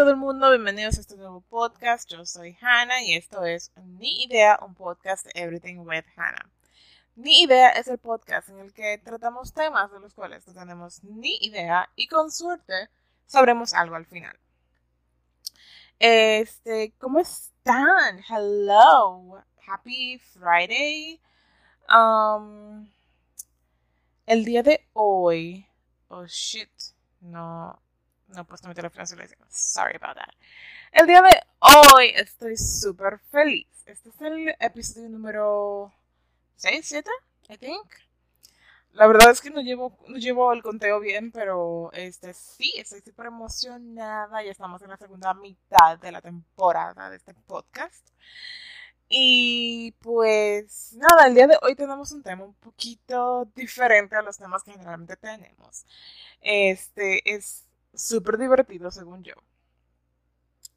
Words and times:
todo 0.00 0.12
el 0.12 0.16
mundo, 0.16 0.48
bienvenidos 0.48 0.96
a 0.96 1.02
este 1.02 1.18
nuevo 1.18 1.42
podcast. 1.42 2.08
Yo 2.10 2.24
soy 2.24 2.56
Hannah 2.62 3.02
y 3.02 3.12
esto 3.12 3.44
es 3.44 3.70
Ni 3.98 4.24
Idea, 4.24 4.58
un 4.62 4.74
podcast 4.74 5.26
de 5.26 5.32
Everything 5.34 5.80
with 5.80 6.06
Hannah. 6.16 6.48
Ni 7.16 7.42
Idea 7.42 7.68
es 7.68 7.86
el 7.86 7.98
podcast 7.98 8.48
en 8.48 8.60
el 8.60 8.72
que 8.72 8.96
tratamos 8.96 9.52
temas 9.52 9.92
de 9.92 10.00
los 10.00 10.14
cuales 10.14 10.46
no 10.46 10.54
tenemos 10.54 11.04
ni 11.04 11.36
idea 11.42 11.90
y 11.96 12.06
con 12.06 12.30
suerte 12.30 12.88
sabremos 13.26 13.74
algo 13.74 13.94
al 13.94 14.06
final. 14.06 14.34
Este, 15.98 16.94
¿cómo 16.96 17.18
están? 17.18 18.22
Hello. 18.26 19.44
Happy 19.66 20.18
Friday. 20.18 21.20
Um, 21.94 22.88
el 24.24 24.46
día 24.46 24.62
de 24.62 24.82
hoy. 24.94 25.66
Oh 26.08 26.24
shit. 26.24 26.70
No, 27.20 27.78
no 28.34 28.44
puedo 28.44 28.68
meter 28.68 28.84
la 28.84 28.90
frase 28.90 29.16
Sorry 29.48 29.96
about 30.00 30.16
that. 30.16 30.34
El 30.92 31.06
día 31.06 31.22
de 31.22 31.40
hoy 31.58 32.12
estoy 32.14 32.56
súper 32.56 33.18
feliz. 33.30 33.66
Este 33.86 34.08
es 34.10 34.20
el 34.20 34.54
episodio 34.60 35.08
número 35.08 35.92
6, 36.56 36.86
7, 36.86 37.10
I 37.48 37.58
think. 37.58 37.86
La 38.92 39.06
verdad 39.06 39.30
es 39.30 39.40
que 39.40 39.50
no 39.50 39.60
llevo, 39.60 39.96
no 40.08 40.16
llevo 40.16 40.52
el 40.52 40.62
conteo 40.62 40.98
bien, 40.98 41.30
pero 41.30 41.90
este 41.92 42.34
sí, 42.34 42.72
estoy 42.76 43.00
súper 43.00 43.26
emocionada. 43.26 44.42
Ya 44.42 44.50
estamos 44.50 44.82
en 44.82 44.90
la 44.90 44.96
segunda 44.96 45.32
mitad 45.34 45.98
de 45.98 46.12
la 46.12 46.20
temporada 46.20 47.08
de 47.08 47.16
este 47.16 47.34
podcast. 47.34 48.08
Y 49.08 49.92
pues 50.00 50.92
nada, 50.94 51.26
el 51.26 51.34
día 51.34 51.48
de 51.48 51.58
hoy 51.62 51.74
tenemos 51.74 52.12
un 52.12 52.22
tema 52.22 52.44
un 52.44 52.54
poquito 52.54 53.44
diferente 53.56 54.14
a 54.16 54.22
los 54.22 54.38
temas 54.38 54.62
que 54.62 54.72
generalmente 54.72 55.16
tenemos. 55.16 55.84
Este 56.40 57.34
es 57.34 57.64
súper 57.94 58.38
divertido 58.38 58.90
según 58.90 59.22
yo. 59.24 59.34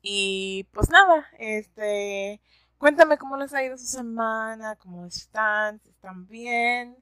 Y 0.01 0.65
pues 0.73 0.89
nada, 0.89 1.27
este, 1.39 2.41
cuéntame 2.77 3.17
cómo 3.17 3.37
les 3.37 3.53
ha 3.53 3.63
ido 3.63 3.77
su 3.77 3.85
semana, 3.85 4.75
cómo 4.75 5.05
están, 5.05 5.79
si 5.81 5.89
están 5.89 6.27
bien. 6.27 6.97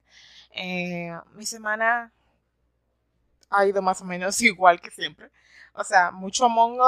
Eh, 0.54 1.12
mi 1.34 1.44
semana 1.46 2.12
ha 3.50 3.66
ido 3.66 3.82
más 3.82 4.00
o 4.02 4.04
menos 4.04 4.40
igual 4.42 4.80
que 4.80 4.90
siempre. 4.90 5.30
O 5.74 5.84
sea, 5.84 6.10
mucho 6.10 6.44
Among. 6.46 6.78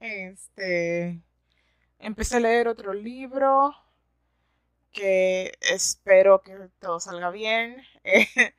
Este, 0.00 1.20
empecé 1.98 2.36
a 2.36 2.40
leer 2.40 2.68
otro 2.68 2.92
libro 2.94 3.74
que 4.92 5.52
espero 5.60 6.42
que 6.42 6.70
todo 6.80 7.00
salga 7.00 7.30
bien. 7.30 7.82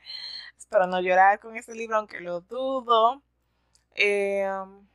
espero 0.57 0.87
no 0.87 1.01
llorar 1.01 1.39
con 1.39 1.55
este 1.57 1.75
libro, 1.75 1.97
aunque 1.97 2.19
lo 2.21 2.41
dudo. 2.41 3.23
Eh, 3.95 4.47
um, 4.49 4.87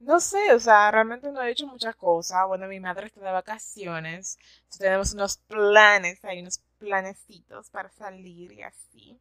no 0.00 0.20
sé, 0.20 0.52
o 0.54 0.60
sea, 0.60 0.90
realmente 0.90 1.30
no 1.32 1.40
he 1.42 1.50
hecho 1.50 1.66
muchas 1.66 1.96
cosas. 1.96 2.46
Bueno, 2.46 2.66
mi 2.68 2.80
madre 2.80 3.06
está 3.06 3.20
de 3.20 3.30
vacaciones. 3.32 4.38
Tenemos 4.78 5.14
unos 5.14 5.38
planes, 5.38 6.22
hay 6.24 6.40
unos 6.40 6.60
planecitos 6.78 7.70
para 7.70 7.88
salir 7.90 8.52
y 8.52 8.62
así. 8.62 9.20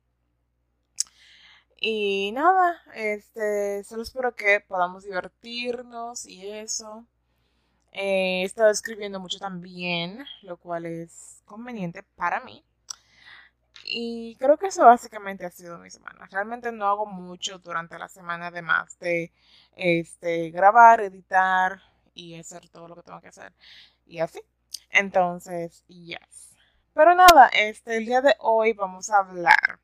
Y 1.82 2.32
nada, 2.34 2.80
este, 2.94 3.84
solo 3.84 4.04
espero 4.04 4.36
que 4.36 4.60
podamos 4.62 5.04
divertirnos 5.04 6.26
y 6.26 6.48
eso. 6.50 7.06
Eh, 7.94 8.42
he 8.42 8.46
estado 8.46 8.72
escribiendo 8.72 9.20
mucho 9.20 9.40
también, 9.40 10.26
lo 10.44 10.58
cual 10.58 10.86
es 10.88 11.42
conveniente 11.46 12.04
para 12.16 12.42
mí. 12.42 12.64
Y 13.94 14.38
creo 14.39 14.58
que 14.58 14.67
eso 14.67 14.86
básicamente 14.86 15.45
ha 15.45 15.52
sido 15.52 15.78
mi 15.78 15.89
semana. 15.89 16.25
Realmente 16.31 16.72
no 16.72 16.88
hago 16.88 17.06
mucho 17.06 17.59
durante 17.59 18.00
la 18.00 18.07
semana, 18.07 18.47
además 18.47 18.97
de 19.00 19.34
este, 19.75 20.50
grabar, 20.50 21.02
editar 21.02 21.81
y 22.13 22.40
hacer 22.40 22.69
todo 22.69 22.88
lo 22.88 22.96
que 22.96 23.03
tengo 23.03 23.19
que 23.19 23.28
hacer. 23.28 23.51
Y 24.06 24.19
así. 24.19 24.40
Entonces, 24.91 25.84
yes. 25.88 26.56
Pero 26.94 27.16
nada, 27.16 27.50
este, 27.50 27.97
el 27.97 28.06
día 28.06 28.22
de 28.22 28.34
hoy 28.40 28.72
vamos 28.72 29.09
a 29.09 29.18
hablar 29.18 29.81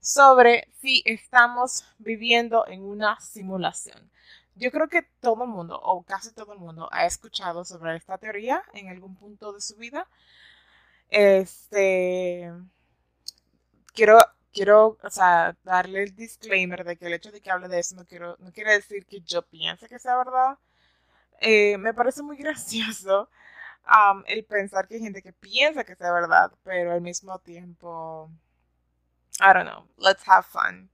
sobre 0.00 0.68
si 0.82 1.02
estamos 1.06 1.86
viviendo 1.96 2.66
en 2.66 2.82
una 2.82 3.18
simulación. 3.20 4.10
Yo 4.54 4.70
creo 4.70 4.88
que 4.88 5.00
todo 5.20 5.44
el 5.44 5.48
mundo, 5.50 5.80
o 5.82 6.02
casi 6.02 6.30
todo 6.34 6.52
el 6.52 6.58
mundo, 6.58 6.90
ha 6.92 7.06
escuchado 7.06 7.64
sobre 7.64 7.96
esta 7.96 8.18
teoría 8.18 8.62
en 8.74 8.90
algún 8.90 9.16
punto 9.16 9.54
de 9.54 9.62
su 9.62 9.76
vida. 9.76 10.06
Este 11.08 12.52
quiero, 13.94 14.18
quiero, 14.52 14.98
o 15.02 15.10
sea, 15.10 15.56
darle 15.64 16.02
el 16.04 16.14
disclaimer 16.16 16.84
de 16.84 16.96
que 16.96 17.06
el 17.06 17.14
hecho 17.14 17.32
de 17.32 17.40
que 17.40 17.50
hable 17.50 17.68
de 17.68 17.80
eso 17.80 17.96
no, 17.96 18.04
quiero, 18.04 18.36
no 18.40 18.52
quiere 18.52 18.72
decir 18.72 19.06
que 19.06 19.20
yo 19.22 19.42
piense 19.42 19.88
que 19.88 19.98
sea 19.98 20.16
verdad. 20.18 20.58
Eh, 21.40 21.78
me 21.78 21.94
parece 21.94 22.22
muy 22.22 22.36
gracioso 22.38 23.28
um, 23.86 24.22
el 24.26 24.44
pensar 24.44 24.88
que 24.88 24.96
hay 24.96 25.00
gente 25.02 25.22
que 25.22 25.32
piensa 25.32 25.84
que 25.84 25.96
sea 25.96 26.12
verdad, 26.12 26.52
pero 26.64 26.92
al 26.92 27.00
mismo 27.00 27.38
tiempo, 27.40 28.30
I 29.40 29.52
don't 29.54 29.68
know, 29.68 29.86
let's 29.98 30.22
have 30.28 30.44
fun. 30.44 30.90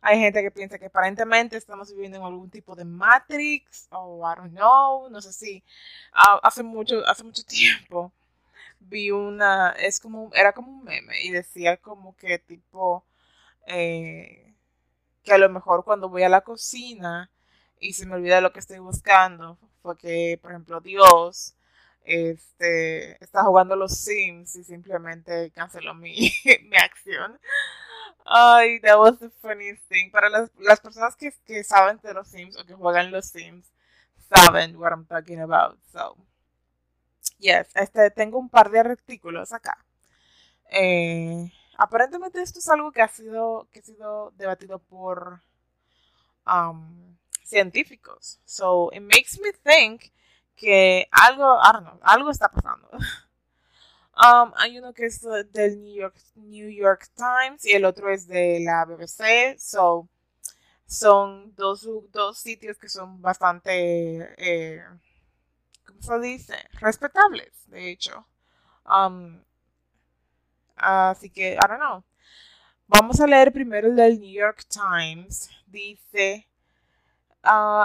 Hay 0.00 0.18
gente 0.20 0.42
que 0.42 0.50
piensa 0.50 0.78
que 0.78 0.86
aparentemente 0.86 1.56
estamos 1.56 1.90
viviendo 1.92 2.18
en 2.18 2.24
algún 2.24 2.50
tipo 2.50 2.76
de 2.76 2.84
Matrix, 2.84 3.88
o 3.90 4.20
I 4.30 4.36
don't 4.36 4.52
know, 4.52 5.10
no 5.10 5.20
sé 5.20 5.32
si 5.32 5.64
uh, 6.14 6.38
hace 6.42 6.62
mucho, 6.62 7.06
hace 7.06 7.24
mucho 7.24 7.42
tiempo 7.46 8.12
vi 8.88 9.10
una, 9.10 9.72
es 9.72 10.00
como, 10.00 10.30
era 10.34 10.52
como 10.52 10.72
un 10.72 10.84
meme 10.84 11.22
y 11.22 11.30
decía 11.30 11.76
como 11.78 12.16
que 12.16 12.38
tipo, 12.38 13.04
eh, 13.66 14.54
que 15.22 15.32
a 15.32 15.38
lo 15.38 15.48
mejor 15.50 15.84
cuando 15.84 16.08
voy 16.08 16.22
a 16.24 16.28
la 16.28 16.42
cocina 16.42 17.30
y 17.80 17.92
se 17.94 18.06
me 18.06 18.14
olvida 18.16 18.40
lo 18.40 18.52
que 18.52 18.60
estoy 18.60 18.78
buscando, 18.78 19.58
fue 19.82 19.96
que, 19.96 20.38
por 20.42 20.52
ejemplo, 20.52 20.80
Dios 20.80 21.54
este, 22.04 23.22
está 23.22 23.44
jugando 23.44 23.76
los 23.76 23.98
Sims 23.98 24.56
y 24.56 24.64
simplemente 24.64 25.50
canceló 25.52 25.94
mi, 25.94 26.32
mi 26.62 26.76
acción. 26.76 27.38
Ay, 28.24 28.80
that 28.80 28.98
was 28.98 29.18
the 29.18 29.30
funniest 29.30 29.82
thing. 29.88 30.10
Para 30.10 30.28
las, 30.28 30.50
las 30.58 30.80
personas 30.80 31.16
que, 31.16 31.32
que 31.46 31.64
saben 31.64 31.98
de 32.02 32.14
los 32.14 32.28
Sims 32.28 32.56
o 32.58 32.64
que 32.64 32.74
juegan 32.74 33.10
los 33.10 33.26
Sims, 33.26 33.70
saben 34.34 34.76
what 34.76 34.92
I'm 34.92 35.06
talking 35.06 35.40
about. 35.40 35.78
So, 35.92 36.16
Yes, 37.38 37.68
este, 37.76 38.10
tengo 38.10 38.38
un 38.38 38.48
par 38.48 38.70
de 38.70 38.80
artículos 38.80 39.52
acá. 39.52 39.84
Eh, 40.70 41.50
aparentemente 41.76 42.42
esto 42.42 42.58
es 42.58 42.68
algo 42.68 42.92
que 42.92 43.02
ha 43.02 43.08
sido, 43.08 43.68
que 43.72 43.80
ha 43.80 43.82
sido 43.82 44.32
debatido 44.36 44.78
por 44.80 45.40
um, 46.46 47.16
científicos. 47.44 48.40
So, 48.44 48.90
it 48.92 49.02
makes 49.02 49.38
me 49.40 49.52
think 49.52 50.12
que 50.56 51.06
algo, 51.12 51.58
I 51.62 51.72
don't 51.72 51.84
know, 51.84 52.00
algo 52.02 52.30
está 52.30 52.48
pasando. 52.48 52.88
Um, 54.20 54.52
hay 54.56 54.76
uno 54.76 54.92
que 54.92 55.06
es 55.06 55.20
del 55.52 55.80
New 56.34 56.68
York, 56.70 57.08
Times 57.14 57.64
y 57.64 57.72
el 57.74 57.84
otro 57.84 58.10
es 58.10 58.26
de 58.26 58.58
la 58.58 58.84
BBC. 58.84 59.56
So, 59.58 60.08
son 60.86 61.54
dos, 61.56 61.88
dos 62.10 62.38
sitios 62.38 62.78
que 62.78 62.88
son 62.88 63.22
bastante 63.22 64.34
eh, 64.38 64.82
se 66.00 66.18
dice? 66.20 66.56
Respetables, 66.80 67.52
de 67.68 67.90
hecho. 67.90 68.26
Um, 68.84 69.42
así 70.76 71.30
que, 71.30 71.54
I 71.54 71.68
don't 71.68 71.78
know. 71.78 72.04
Vamos 72.86 73.20
a 73.20 73.26
leer 73.26 73.52
primero 73.52 73.88
el 73.88 73.96
del 73.96 74.18
New 74.18 74.32
York 74.32 74.64
Times. 74.68 75.50
Dice, 75.66 76.48
uh, 77.44 77.84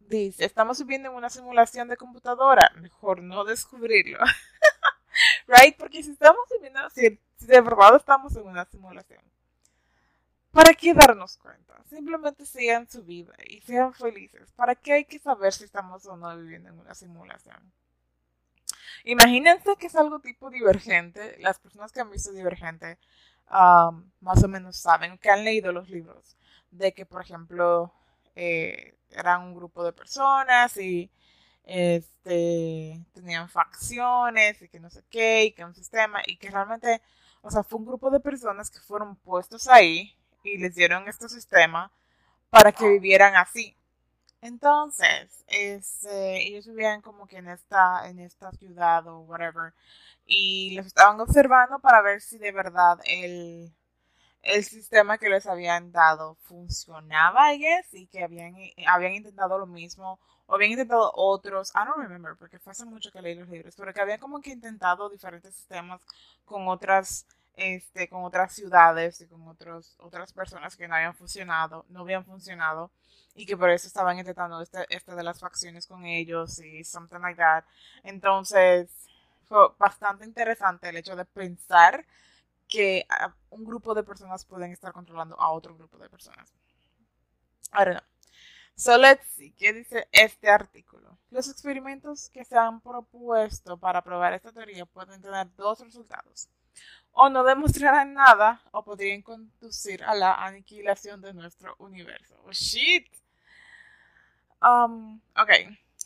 dice, 0.00 0.44
estamos 0.44 0.78
viviendo 0.78 1.08
en 1.08 1.14
una 1.14 1.30
simulación 1.30 1.88
de 1.88 1.96
computadora. 1.96 2.70
Mejor 2.76 3.22
no 3.22 3.44
descubrirlo. 3.44 4.18
right? 5.46 5.76
Porque 5.76 6.02
si 6.02 6.10
estamos 6.12 6.42
viviendo, 6.50 6.80
si 6.90 7.18
de 7.46 7.60
verdad 7.60 7.96
estamos 7.96 8.34
en 8.36 8.46
una 8.46 8.64
simulación, 8.64 9.22
¿Para 10.56 10.72
qué 10.72 10.94
darnos 10.94 11.36
cuenta? 11.36 11.74
Simplemente 11.90 12.46
sigan 12.46 12.88
su 12.88 13.04
vida 13.04 13.34
y 13.46 13.60
sean 13.60 13.92
felices. 13.92 14.50
¿Para 14.52 14.74
qué 14.74 14.94
hay 14.94 15.04
que 15.04 15.18
saber 15.18 15.52
si 15.52 15.64
estamos 15.64 16.06
o 16.06 16.16
no 16.16 16.34
viviendo 16.34 16.70
en 16.70 16.78
una 16.78 16.94
simulación? 16.94 17.58
Imagínense 19.04 19.76
que 19.76 19.88
es 19.88 19.94
algo 19.94 20.18
tipo 20.20 20.48
divergente. 20.48 21.36
Las 21.40 21.58
personas 21.58 21.92
que 21.92 22.00
han 22.00 22.10
visto 22.10 22.32
divergente 22.32 22.96
más 23.50 24.42
o 24.42 24.48
menos 24.48 24.78
saben, 24.78 25.18
que 25.18 25.28
han 25.28 25.44
leído 25.44 25.72
los 25.72 25.90
libros, 25.90 26.38
de 26.70 26.94
que, 26.94 27.04
por 27.04 27.20
ejemplo, 27.20 27.92
eh, 28.34 28.96
eran 29.10 29.42
un 29.42 29.54
grupo 29.54 29.84
de 29.84 29.92
personas 29.92 30.74
y 30.78 31.10
este, 31.64 33.04
tenían 33.12 33.50
facciones 33.50 34.62
y 34.62 34.68
que 34.70 34.80
no 34.80 34.88
sé 34.88 35.04
qué, 35.10 35.44
y 35.44 35.52
que 35.52 35.66
un 35.66 35.74
sistema, 35.74 36.22
y 36.26 36.38
que 36.38 36.50
realmente, 36.50 37.02
o 37.42 37.50
sea, 37.50 37.62
fue 37.62 37.78
un 37.78 37.84
grupo 37.84 38.10
de 38.10 38.20
personas 38.20 38.70
que 38.70 38.80
fueron 38.80 39.16
puestos 39.16 39.68
ahí 39.68 40.15
y 40.46 40.58
les 40.58 40.74
dieron 40.74 41.08
este 41.08 41.28
sistema 41.28 41.90
para 42.50 42.72
que 42.72 42.88
vivieran 42.88 43.36
así. 43.36 43.76
Entonces, 44.40 45.44
este, 45.48 46.46
ellos 46.48 46.66
vivían 46.66 47.00
como 47.02 47.26
que 47.26 47.38
en 47.38 47.48
esta, 47.48 48.08
en 48.08 48.20
esta 48.20 48.52
ciudad 48.52 49.06
o 49.08 49.20
whatever, 49.20 49.74
y 50.26 50.74
los 50.76 50.86
estaban 50.86 51.20
observando 51.20 51.78
para 51.80 52.02
ver 52.02 52.20
si 52.20 52.38
de 52.38 52.52
verdad 52.52 52.98
el, 53.04 53.72
el 54.42 54.64
sistema 54.64 55.18
que 55.18 55.28
les 55.28 55.46
habían 55.46 55.92
dado 55.92 56.36
funcionaba, 56.42 57.52
I 57.52 57.58
guess, 57.58 57.94
y 57.94 58.06
que 58.06 58.22
habían, 58.24 58.54
habían 58.88 59.14
intentado 59.14 59.58
lo 59.58 59.66
mismo, 59.66 60.20
o 60.46 60.54
habían 60.54 60.72
intentado 60.72 61.10
otros, 61.14 61.70
I 61.74 61.84
don't 61.86 61.98
remember, 61.98 62.36
porque 62.36 62.58
fue 62.58 62.70
hace 62.72 62.84
mucho 62.84 63.10
que 63.10 63.22
leí 63.22 63.34
los 63.34 63.48
libros, 63.48 63.74
pero 63.76 63.92
que 63.92 64.00
habían 64.00 64.20
como 64.20 64.40
que 64.40 64.50
intentado 64.50 65.08
diferentes 65.10 65.54
sistemas 65.54 66.00
con 66.44 66.68
otras, 66.68 67.26
este, 67.56 68.08
con 68.08 68.24
otras 68.24 68.52
ciudades 68.52 69.20
y 69.20 69.26
con 69.26 69.46
otras 69.48 70.32
personas 70.32 70.76
que 70.76 70.86
no 70.86 70.94
habían 70.94 71.14
funcionado, 71.14 71.84
no 71.88 72.00
habían 72.00 72.24
funcionado, 72.24 72.90
y 73.34 73.46
que 73.46 73.56
por 73.56 73.70
eso 73.70 73.86
estaban 73.86 74.18
intentando 74.18 74.60
este, 74.60 74.86
este 74.88 75.14
de 75.14 75.22
las 75.22 75.40
facciones 75.40 75.86
con 75.86 76.04
ellos 76.04 76.58
y 76.60 76.84
something 76.84 77.20
like 77.20 77.38
that. 77.38 77.64
Entonces, 78.02 78.90
fue 79.46 79.58
bastante 79.78 80.24
interesante 80.24 80.88
el 80.88 80.96
hecho 80.96 81.16
de 81.16 81.24
pensar 81.24 82.06
que 82.68 83.06
un 83.50 83.64
grupo 83.64 83.94
de 83.94 84.02
personas 84.02 84.44
pueden 84.44 84.72
estar 84.72 84.92
controlando 84.92 85.40
a 85.40 85.50
otro 85.50 85.74
grupo 85.74 85.98
de 85.98 86.10
personas. 86.10 86.52
Ahora 87.72 87.94
no. 87.94 88.00
So 88.74 88.98
let's 88.98 89.26
see, 89.28 89.52
¿qué 89.52 89.72
dice 89.72 90.08
este 90.12 90.50
artículo? 90.50 91.16
Los 91.30 91.48
experimentos 91.48 92.28
que 92.28 92.44
se 92.44 92.58
han 92.58 92.80
propuesto 92.80 93.78
para 93.78 94.02
probar 94.02 94.34
esta 94.34 94.52
teoría 94.52 94.84
pueden 94.84 95.22
tener 95.22 95.54
dos 95.56 95.80
resultados. 95.80 96.50
O 97.12 97.28
no 97.28 97.44
demostrarán 97.44 98.14
nada, 98.14 98.60
o 98.72 98.84
podrían 98.84 99.22
conducir 99.22 100.04
a 100.04 100.14
la 100.14 100.34
aniquilación 100.34 101.20
de 101.20 101.32
nuestro 101.32 101.74
universo. 101.78 102.34
Oh, 102.44 102.52
shit. 102.52 103.06
Um, 104.62 105.20
ok. 105.36 105.50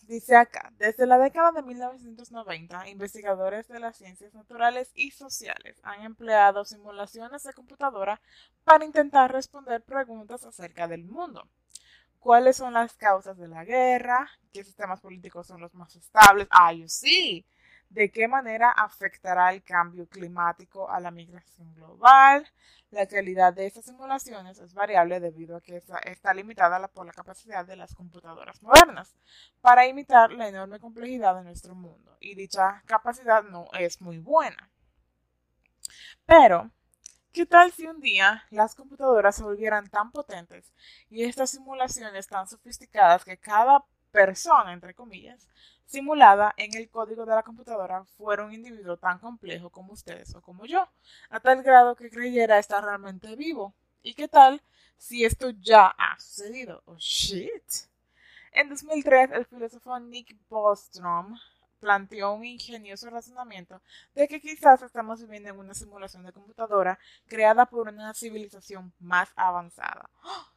Dice 0.02 0.34
acá, 0.36 0.72
desde 0.76 1.06
la 1.06 1.18
década 1.18 1.52
de 1.52 1.62
1990, 1.62 2.88
investigadores 2.88 3.68
de 3.68 3.78
las 3.78 3.96
ciencias 3.96 4.34
naturales 4.34 4.90
y 4.94 5.12
sociales 5.12 5.78
han 5.84 6.02
empleado 6.02 6.64
simulaciones 6.64 7.44
de 7.44 7.52
computadora 7.52 8.20
para 8.64 8.84
intentar 8.84 9.30
responder 9.30 9.82
preguntas 9.82 10.44
acerca 10.44 10.88
del 10.88 11.04
mundo. 11.04 11.46
¿Cuáles 12.18 12.56
son 12.56 12.74
las 12.74 12.94
causas 12.96 13.38
de 13.38 13.48
la 13.48 13.64
guerra? 13.64 14.28
¿Qué 14.52 14.64
sistemas 14.64 15.00
políticos 15.00 15.46
son 15.46 15.60
los 15.60 15.74
más 15.74 15.96
estables? 15.96 16.48
Ah, 16.50 16.72
yo 16.72 16.88
sí. 16.88 17.46
¿De 17.90 18.12
qué 18.12 18.28
manera 18.28 18.70
afectará 18.70 19.52
el 19.52 19.64
cambio 19.64 20.08
climático 20.08 20.88
a 20.88 21.00
la 21.00 21.10
migración 21.10 21.74
global? 21.74 22.48
La 22.92 23.06
calidad 23.06 23.52
de 23.52 23.66
estas 23.66 23.84
simulaciones 23.84 24.60
es 24.60 24.74
variable 24.74 25.18
debido 25.18 25.56
a 25.56 25.60
que 25.60 25.76
está, 25.76 26.32
limitada 26.32 26.86
por 26.86 27.04
la 27.04 27.12
capacidad 27.12 27.66
de 27.66 27.74
las 27.74 27.96
computadoras 27.96 28.62
modernas 28.62 29.16
para 29.60 29.88
imitar 29.88 30.30
la 30.30 30.46
enorme 30.46 30.78
complejidad 30.78 31.34
de 31.34 31.42
nuestro 31.42 31.74
mundo 31.74 32.16
y 32.20 32.36
dicha 32.36 32.80
capacidad 32.86 33.42
no 33.42 33.66
es 33.72 34.00
muy 34.00 34.18
buena. 34.18 34.70
Pero, 36.26 36.70
¿qué 37.32 37.44
tal 37.44 37.72
si 37.72 37.86
un 37.88 38.00
día 38.00 38.44
las 38.50 38.76
computadoras 38.76 39.34
se 39.34 39.42
volvieran 39.42 39.90
tan 39.90 40.12
potentes 40.12 40.72
y 41.08 41.24
estas 41.24 41.50
simulaciones 41.50 42.28
tan 42.28 42.46
sofisticadas 42.46 43.24
que 43.24 43.36
cada 43.36 43.84
persona, 44.10 44.72
entre 44.72 44.94
comillas, 44.94 45.48
simulada 45.86 46.54
en 46.56 46.74
el 46.76 46.88
código 46.88 47.26
de 47.26 47.34
la 47.34 47.42
computadora 47.42 48.04
fuera 48.04 48.44
un 48.44 48.52
individuo 48.52 48.96
tan 48.96 49.18
complejo 49.18 49.70
como 49.70 49.92
ustedes 49.92 50.34
o 50.34 50.42
como 50.42 50.64
yo, 50.66 50.88
a 51.30 51.40
tal 51.40 51.62
grado 51.62 51.96
que 51.96 52.10
creyera 52.10 52.58
estar 52.58 52.84
realmente 52.84 53.34
vivo. 53.36 53.74
¿Y 54.02 54.14
qué 54.14 54.28
tal 54.28 54.62
si 54.96 55.24
esto 55.24 55.50
ya 55.50 55.86
ha 55.86 56.18
sucedido? 56.18 56.82
Oh 56.86 56.96
shit. 56.98 57.90
En 58.52 58.68
2003, 58.68 59.30
el 59.32 59.46
filósofo 59.46 59.98
Nick 60.00 60.36
Bostrom 60.48 61.36
planteó 61.80 62.32
un 62.34 62.44
ingenioso 62.44 63.10
razonamiento 63.10 63.80
de 64.14 64.28
que 64.28 64.40
quizás 64.40 64.82
estamos 64.82 65.20
viviendo 65.20 65.50
en 65.50 65.58
una 65.58 65.74
simulación 65.74 66.24
de 66.24 66.32
computadora 66.32 66.98
creada 67.26 67.66
por 67.66 67.88
una 67.88 68.14
civilización 68.14 68.92
más 69.00 69.30
avanzada. 69.34 70.10
¡Oh! 70.24 70.49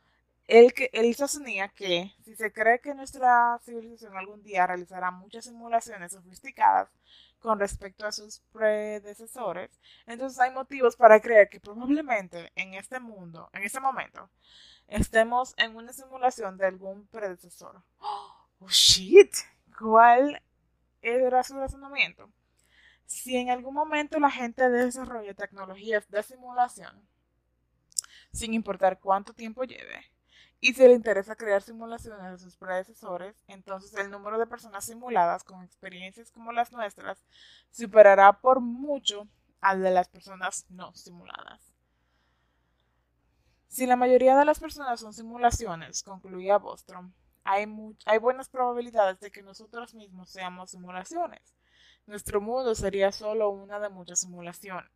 Él, 0.48 0.74
él 0.92 1.16
sostenía 1.16 1.70
que 1.70 2.14
si 2.24 2.36
se 2.36 2.52
cree 2.52 2.80
que 2.80 2.94
nuestra 2.94 3.60
civilización 3.64 4.18
algún 4.18 4.44
día 4.44 4.68
realizará 4.68 5.12
muchas 5.12 5.46
simulaciones 5.46 6.12
sofisticadas 6.12 6.90
con 7.40 7.60
respecto 7.60 8.06
a 8.06 8.12
sus 8.12 8.40
predecesores, 8.52 9.70
entonces 10.06 10.40
hay 10.40 10.52
motivos 10.52 10.96
para 10.96 11.20
creer 11.20 11.50
que 11.50 11.60
probablemente 11.60 12.52
en 12.56 12.74
este 12.74 13.00
mundo, 13.00 13.50
en 13.54 13.64
este 13.64 13.80
momento, 13.80 14.30
estemos 14.88 15.54
en 15.58 15.76
una 15.76 15.92
simulación 15.92 16.58
de 16.58 16.68
algún 16.68 17.06
predecesor. 17.08 17.82
Oh, 18.00 18.68
shit, 18.70 19.36
¿cuál 19.78 20.42
era 21.02 21.44
su 21.44 21.58
razonamiento? 21.58 22.30
Si 23.06 23.36
en 23.36 23.50
algún 23.50 23.74
momento 23.74 24.20
la 24.20 24.32
gente 24.32 24.70
desarrolla 24.70 25.34
tecnologías 25.34 26.10
de 26.10 26.24
simulación, 26.24 27.06
sin 28.32 28.54
importar 28.54 29.00
cuánto 29.00 29.34
tiempo 29.34 29.64
lleve, 29.64 30.13
y 30.64 30.74
si 30.74 30.82
le 30.88 30.94
interesa 30.94 31.36
crear 31.36 31.62
simulaciones 31.62 32.32
de 32.32 32.38
sus 32.38 32.56
predecesores, 32.56 33.36
entonces 33.50 33.94
el 33.96 34.10
número 34.10 34.40
de 34.40 34.48
personas 34.48 34.86
simuladas 34.86 35.44
con 35.44 35.62
experiencias 35.62 36.32
como 36.32 36.54
las 36.54 36.72
nuestras 36.72 37.22
superará 37.70 38.40
por 38.40 38.62
mucho 38.62 39.28
al 39.60 39.84
de 39.84 39.92
las 39.92 40.08
personas 40.08 40.66
no 40.70 40.94
simuladas. 40.96 41.74
Si 43.68 43.86
la 43.86 43.98
mayoría 43.98 44.38
de 44.38 44.46
las 44.46 44.62
personas 44.62 45.02
son 45.02 45.12
simulaciones, 45.12 46.02
concluía 46.02 46.60
Bostrom, 46.60 47.12
hay, 47.44 47.68
hay 48.06 48.20
buenas 48.20 48.48
probabilidades 48.48 49.20
de 49.20 49.32
que 49.32 49.42
nosotros 49.42 49.94
mismos 49.94 50.30
seamos 50.30 50.72
simulaciones. 50.72 51.58
Nuestro 52.06 52.40
mundo 52.40 52.74
sería 52.74 53.12
solo 53.12 53.50
una 53.50 53.82
de 53.82 53.90
muchas 53.90 54.22
simulaciones 54.22 54.90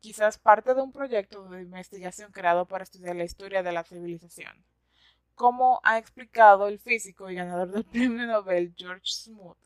quizás 0.00 0.38
parte 0.38 0.74
de 0.74 0.80
un 0.80 0.92
proyecto 0.92 1.46
de 1.48 1.60
investigación 1.60 2.32
creado 2.32 2.66
para 2.66 2.84
estudiar 2.84 3.16
la 3.16 3.24
historia 3.24 3.62
de 3.62 3.72
la 3.72 3.84
civilización 3.84 4.64
como 5.40 5.80
ha 5.84 5.96
explicado 5.96 6.68
el 6.68 6.78
físico 6.78 7.30
y 7.30 7.34
ganador 7.34 7.70
del 7.70 7.84
premio 7.90 8.26
Nobel 8.26 8.74
George 8.76 9.06
Smoot. 9.06 9.56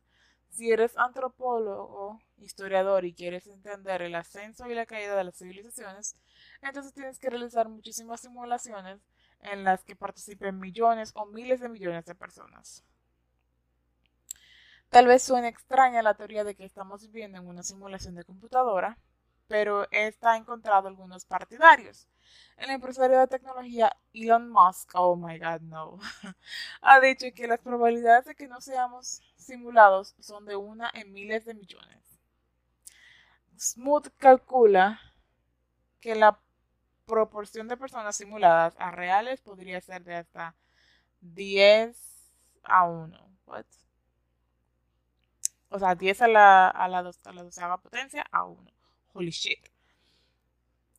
Si 0.49 0.71
eres 0.71 0.97
antropólogo, 0.97 2.21
historiador 2.37 3.05
y 3.05 3.13
quieres 3.13 3.49
entender 3.49 4.03
el 4.03 4.15
ascenso 4.15 4.71
y 4.71 4.75
la 4.77 4.87
caída 4.87 5.17
de 5.17 5.25
las 5.25 5.37
civilizaciones, 5.37 6.17
entonces 6.63 6.95
tienes 6.95 7.19
que 7.19 7.29
realizar 7.29 7.69
muchísimas 7.69 8.21
simulaciones 8.21 9.01
en 9.41 9.65
las 9.65 9.83
que 9.83 9.97
participen 9.97 10.61
millones 10.61 11.11
o 11.17 11.27
miles 11.27 11.59
de 11.59 11.69
millones 11.69 12.05
de 12.05 12.15
personas. 12.15 12.85
Tal 14.91 15.09
vez 15.09 15.25
suene 15.25 15.49
extraña 15.49 16.03
la 16.03 16.15
teoría 16.15 16.45
de 16.45 16.55
que 16.55 16.65
estamos 16.65 17.03
viviendo 17.03 17.39
en 17.39 17.49
una 17.49 17.65
simulación 17.65 18.15
de 18.15 18.23
computadora, 18.23 18.97
pero 19.49 19.89
esta 19.91 20.35
ha 20.35 20.37
encontrado 20.37 20.87
algunos 20.87 21.25
partidarios. 21.25 22.07
El 22.57 22.71
empresario 22.71 23.19
de 23.19 23.27
tecnología 23.27 23.97
Elon 24.13 24.51
Musk, 24.51 24.91
oh 24.95 25.17
my 25.17 25.39
god, 25.39 25.61
no, 25.63 25.99
ha 26.83 27.01
dicho 27.01 27.27
que 27.35 27.49
las 27.49 27.61
probabilidades 27.61 28.27
de 28.27 28.35
que 28.35 28.47
no 28.47 28.61
seamos 28.61 29.23
simulados 29.37 30.15
son 30.21 30.45
de 30.47 30.57
una 30.57 30.91
en 30.95 31.13
miles 31.13 31.45
de 31.45 31.55
millones. 31.55 32.21
Smooth 33.59 34.09
calcula 34.19 35.01
que 36.01 36.15
la 36.15 36.39
proporción 37.07 37.69
de 37.69 37.77
personas 37.77 38.17
simuladas 38.17 38.75
a 38.79 38.91
reales 38.91 39.41
podría 39.41 39.81
ser 39.81 40.05
de 40.05 40.17
hasta 40.17 40.55
10 41.21 41.97
a 42.65 42.85
1. 42.85 43.35
O 45.71 45.79
sea, 45.79 45.95
10 45.95 46.23
a 46.23 46.29
la, 46.29 46.69
a 46.69 46.89
la, 46.89 46.99
a 46.99 47.33
la 47.33 47.43
doceava 47.43 47.79
potencia 47.79 48.25
a 48.31 48.45
1. 48.45 48.71
Holy 49.13 49.31
shit. 49.31 49.59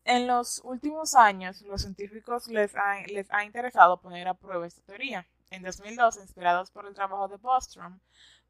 En 0.08 0.28
los 0.28 0.62
últimos 0.64 1.16
años, 1.16 1.64
los 1.64 1.82
científicos 1.82 2.48
les 2.48 2.76
ha, 2.76 3.44
interesado 3.44 4.00
poner 4.00 4.28
a 4.28 4.36
prueba 4.36 4.68
esta 4.68 4.84
teoría. 4.84 5.26
En 5.50 5.64
2002, 5.64 6.18
inspirados 6.18 6.70
por 6.70 6.86
el 6.86 6.94
trabajo 6.94 7.28
de 7.28 7.38
Bostrom, 7.38 8.00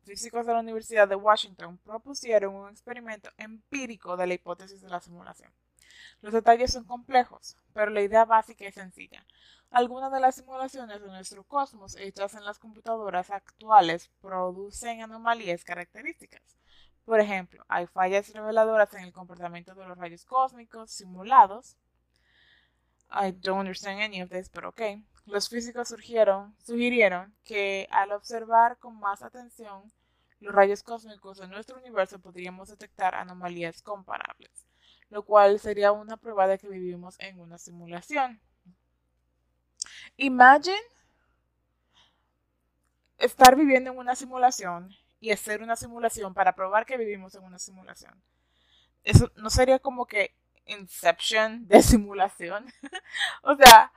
físicos 0.03 0.45
de 0.45 0.51
la 0.51 0.59
Universidad 0.59 1.07
de 1.07 1.15
Washington 1.15 1.77
propusieron 1.77 2.55
un 2.55 2.69
experimento 2.69 3.29
empírico 3.37 4.17
de 4.17 4.27
la 4.27 4.33
hipótesis 4.33 4.81
de 4.81 4.89
la 4.89 4.99
simulación. 4.99 5.49
Los 6.19 6.33
detalles 6.33 6.73
son 6.73 6.83
complejos, 6.83 7.55
pero 7.71 7.89
la 7.89 8.01
idea 8.01 8.25
básica 8.25 8.65
es 8.65 8.75
sencilla. 8.75 9.25
Algunas 9.71 10.11
de 10.11 10.19
las 10.19 10.35
simulaciones 10.35 11.01
de 11.01 11.07
nuestro 11.07 11.45
cosmos 11.45 11.95
hechas 11.95 12.33
en 12.33 12.43
las 12.43 12.59
computadoras 12.59 13.29
actuales 13.29 14.11
producen 14.19 15.01
anomalías 15.01 15.63
características. 15.63 16.57
Por 17.05 17.19
ejemplo, 17.19 17.63
hay 17.67 17.85
fallas 17.85 18.33
reveladoras 18.33 18.93
en 18.95 19.03
el 19.03 19.13
comportamiento 19.13 19.75
de 19.75 19.85
los 19.85 19.97
rayos 19.97 20.25
cósmicos 20.25 20.91
simulados. 20.91 21.77
I 23.11 23.31
don't 23.31 23.59
understand 23.59 24.01
any 24.01 24.21
of 24.23 24.29
this, 24.29 24.49
pero 24.49 24.69
ok. 24.69 24.81
Los 25.27 25.47
físicos 25.49 25.87
sugirieron 25.87 27.35
que 27.43 27.87
al 27.91 28.11
observar 28.11 28.77
con 28.77 28.99
más 28.99 29.21
atención 29.21 29.91
los 30.39 30.53
rayos 30.53 30.83
cósmicos 30.83 31.39
en 31.39 31.49
nuestro 31.49 31.77
universo 31.77 32.19
podríamos 32.19 32.69
detectar 32.69 33.15
anomalías 33.15 33.81
comparables, 33.81 34.67
lo 35.09 35.23
cual 35.23 35.59
sería 35.59 35.91
una 35.91 36.17
prueba 36.17 36.47
de 36.47 36.57
que 36.57 36.67
vivimos 36.67 37.15
en 37.19 37.39
una 37.39 37.57
simulación. 37.57 38.39
Imagine 40.17 40.77
estar 43.17 43.55
viviendo 43.55 43.91
en 43.91 43.97
una 43.97 44.15
simulación 44.15 44.89
y 45.19 45.31
hacer 45.31 45.61
una 45.61 45.75
simulación 45.75 46.33
para 46.33 46.55
probar 46.55 46.85
que 46.85 46.97
vivimos 46.97 47.35
en 47.35 47.43
una 47.43 47.59
simulación. 47.59 48.13
Eso 49.03 49.31
no 49.35 49.49
sería 49.49 49.79
como 49.79 50.05
que 50.05 50.35
Inception 50.67 51.67
de 51.67 51.81
simulación. 51.83 52.65
o 53.43 53.55
sea, 53.55 53.91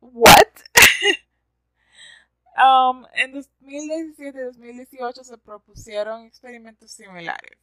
¿what? 0.00 0.48
um, 2.56 3.04
en 3.14 3.32
2017 3.32 4.38
y 4.38 4.42
2018 4.42 5.24
se 5.24 5.38
propusieron 5.38 6.24
experimentos 6.26 6.90
similares. 6.90 7.58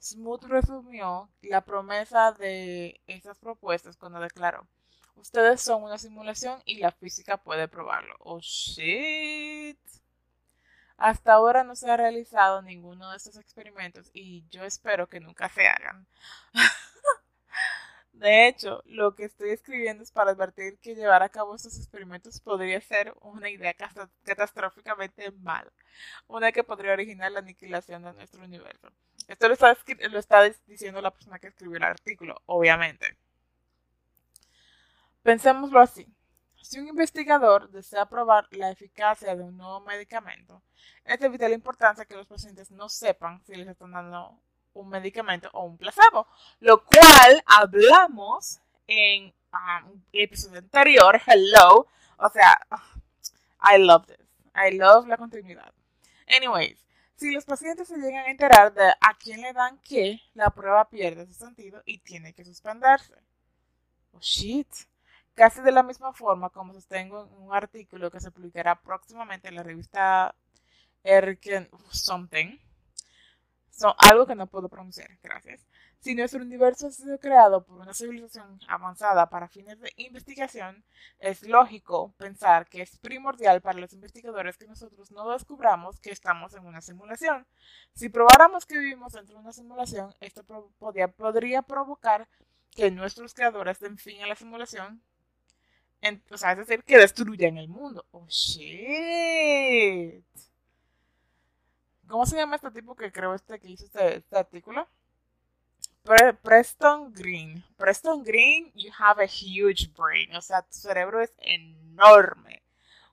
Smoot 0.00 0.44
resumió 0.44 1.28
la 1.42 1.62
promesa 1.62 2.32
de 2.32 3.00
esas 3.06 3.38
propuestas 3.38 3.96
cuando 3.96 4.20
declaró, 4.20 4.66
ustedes 5.16 5.60
son 5.62 5.82
una 5.82 5.98
simulación 5.98 6.62
y 6.64 6.78
la 6.78 6.92
física 6.92 7.38
puede 7.38 7.66
probarlo. 7.66 8.14
Oh, 8.20 8.40
shit. 8.40 9.78
Hasta 10.98 11.34
ahora 11.34 11.64
no 11.64 11.76
se 11.76 11.90
ha 11.90 11.96
realizado 11.96 12.62
ninguno 12.62 13.10
de 13.10 13.18
estos 13.18 13.36
experimentos 13.36 14.10
y 14.12 14.44
yo 14.50 14.64
espero 14.64 15.08
que 15.08 15.20
nunca 15.20 15.48
se 15.48 15.66
hagan. 15.66 16.06
De 18.12 18.48
hecho, 18.48 18.82
lo 18.86 19.14
que 19.14 19.24
estoy 19.24 19.50
escribiendo 19.50 20.02
es 20.02 20.10
para 20.10 20.30
advertir 20.30 20.78
que 20.78 20.94
llevar 20.94 21.22
a 21.22 21.28
cabo 21.28 21.54
estos 21.54 21.76
experimentos 21.76 22.40
podría 22.40 22.80
ser 22.80 23.14
una 23.20 23.50
idea 23.50 23.74
catastróficamente 24.24 25.30
mala, 25.32 25.70
una 26.26 26.50
que 26.50 26.64
podría 26.64 26.92
originar 26.94 27.30
la 27.32 27.40
aniquilación 27.40 28.02
de 28.04 28.14
nuestro 28.14 28.42
universo. 28.42 28.88
Esto 29.28 29.48
lo 29.48 29.54
está, 29.54 29.76
lo 30.10 30.18
está 30.18 30.42
diciendo 30.66 31.02
la 31.02 31.10
persona 31.10 31.38
que 31.38 31.48
escribió 31.48 31.76
el 31.76 31.82
artículo, 31.84 32.40
obviamente. 32.46 33.18
Pensémoslo 35.22 35.80
así. 35.80 36.06
Si 36.66 36.80
un 36.80 36.88
investigador 36.88 37.70
desea 37.70 38.06
probar 38.06 38.48
la 38.50 38.72
eficacia 38.72 39.36
de 39.36 39.44
un 39.44 39.56
nuevo 39.56 39.82
medicamento, 39.82 40.62
es 41.04 41.20
de 41.20 41.28
vital 41.28 41.52
importancia 41.52 42.04
que 42.04 42.16
los 42.16 42.26
pacientes 42.26 42.72
no 42.72 42.88
sepan 42.88 43.40
si 43.44 43.54
les 43.54 43.68
están 43.68 43.92
dando 43.92 44.40
un 44.72 44.88
medicamento 44.88 45.48
o 45.52 45.62
un 45.62 45.78
placebo, 45.78 46.26
lo 46.58 46.84
cual 46.84 47.40
hablamos 47.46 48.58
en 48.88 49.32
um, 49.52 50.02
episodio 50.12 50.58
anterior, 50.58 51.20
hello, 51.24 51.86
o 52.16 52.28
sea, 52.30 52.60
I 53.60 53.78
love 53.78 54.04
this, 54.06 54.26
I 54.52 54.76
love 54.76 55.06
la 55.06 55.18
continuidad. 55.18 55.72
Anyways, 56.36 56.84
si 57.14 57.30
los 57.30 57.44
pacientes 57.44 57.86
se 57.86 57.96
llegan 57.96 58.26
a 58.26 58.30
enterar 58.30 58.74
de 58.74 58.88
a 58.88 59.16
quién 59.16 59.40
le 59.40 59.52
dan 59.52 59.78
qué, 59.84 60.20
la 60.34 60.50
prueba 60.50 60.88
pierde 60.88 61.26
su 61.26 61.34
sentido 61.34 61.80
y 61.86 61.98
tiene 61.98 62.34
que 62.34 62.44
suspenderse. 62.44 63.14
Oh 64.10 64.20
shit 64.20 64.66
casi 65.36 65.60
de 65.60 65.70
la 65.70 65.84
misma 65.84 66.12
forma 66.12 66.50
como 66.50 66.72
sostengo 66.72 67.24
en 67.24 67.42
un 67.42 67.54
artículo 67.54 68.10
que 68.10 68.20
se 68.20 68.32
publicará 68.32 68.74
próximamente 68.82 69.48
en 69.48 69.54
la 69.54 69.62
revista 69.62 70.34
Erken 71.04 71.68
Something, 71.90 72.58
algo 73.98 74.26
que 74.26 74.34
no 74.34 74.46
puedo 74.46 74.68
pronunciar, 74.68 75.10
gracias. 75.22 75.60
Si 76.00 76.14
nuestro 76.14 76.40
universo 76.40 76.86
ha 76.86 76.90
sido 76.90 77.18
creado 77.18 77.64
por 77.64 77.78
una 77.78 77.92
civilización 77.92 78.58
avanzada 78.68 79.28
para 79.28 79.48
fines 79.48 79.78
de 79.78 79.92
investigación, 79.96 80.84
es 81.18 81.42
lógico 81.42 82.14
pensar 82.16 82.66
que 82.68 82.80
es 82.80 82.96
primordial 82.98 83.60
para 83.60 83.78
los 83.78 83.92
investigadores 83.92 84.56
que 84.56 84.66
nosotros 84.66 85.10
no 85.10 85.30
descubramos 85.30 86.00
que 86.00 86.12
estamos 86.12 86.54
en 86.54 86.64
una 86.64 86.80
simulación. 86.80 87.46
Si 87.92 88.08
probáramos 88.08 88.64
que 88.64 88.78
vivimos 88.78 89.12
dentro 89.12 89.34
de 89.34 89.42
una 89.42 89.52
simulación, 89.52 90.14
esto 90.20 90.44
podría, 90.78 91.08
podría 91.08 91.62
provocar 91.62 92.26
que 92.70 92.90
nuestros 92.90 93.34
creadores 93.34 93.80
den 93.80 93.98
fin 93.98 94.22
a 94.22 94.26
la 94.26 94.36
simulación 94.36 95.02
o 96.30 96.36
sea, 96.36 96.52
es 96.52 96.58
decir, 96.58 96.84
que 96.84 96.98
destruyan 96.98 97.58
el 97.58 97.68
mundo. 97.68 98.04
Oh, 98.12 98.26
shit. 98.28 100.24
¿Cómo 102.08 102.24
se 102.26 102.36
llama 102.36 102.56
este 102.56 102.70
tipo 102.70 102.94
que 102.94 103.10
creo 103.10 103.34
este 103.34 103.58
que 103.58 103.70
hizo 103.70 103.84
este, 103.84 104.18
este 104.18 104.38
artículo? 104.38 104.88
Preston 106.42 107.12
Green. 107.12 107.64
Preston 107.76 108.22
Green, 108.22 108.70
you 108.74 108.92
have 108.96 109.20
a 109.22 109.26
huge 109.26 109.90
brain. 109.96 110.34
O 110.36 110.40
sea, 110.40 110.62
tu 110.62 110.74
cerebro 110.76 111.20
es 111.20 111.32
enorme. 111.38 112.62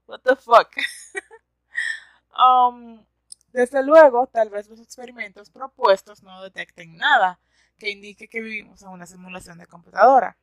What 0.05 0.21
the 0.23 0.35
fuck? 0.35 0.69
um, 2.37 3.03
desde 3.51 3.83
luego, 3.83 4.27
tal 4.27 4.49
vez 4.49 4.67
los 4.67 4.79
experimentos 4.79 5.49
propuestos 5.49 6.21
no 6.21 6.43
detecten 6.43 6.97
nada 6.97 7.39
que 7.77 7.89
indique 7.89 8.27
que 8.27 8.41
vivimos 8.41 8.81
en 8.81 8.89
una 8.89 9.05
simulación 9.05 9.57
de 9.57 9.67
computadora. 9.67 10.37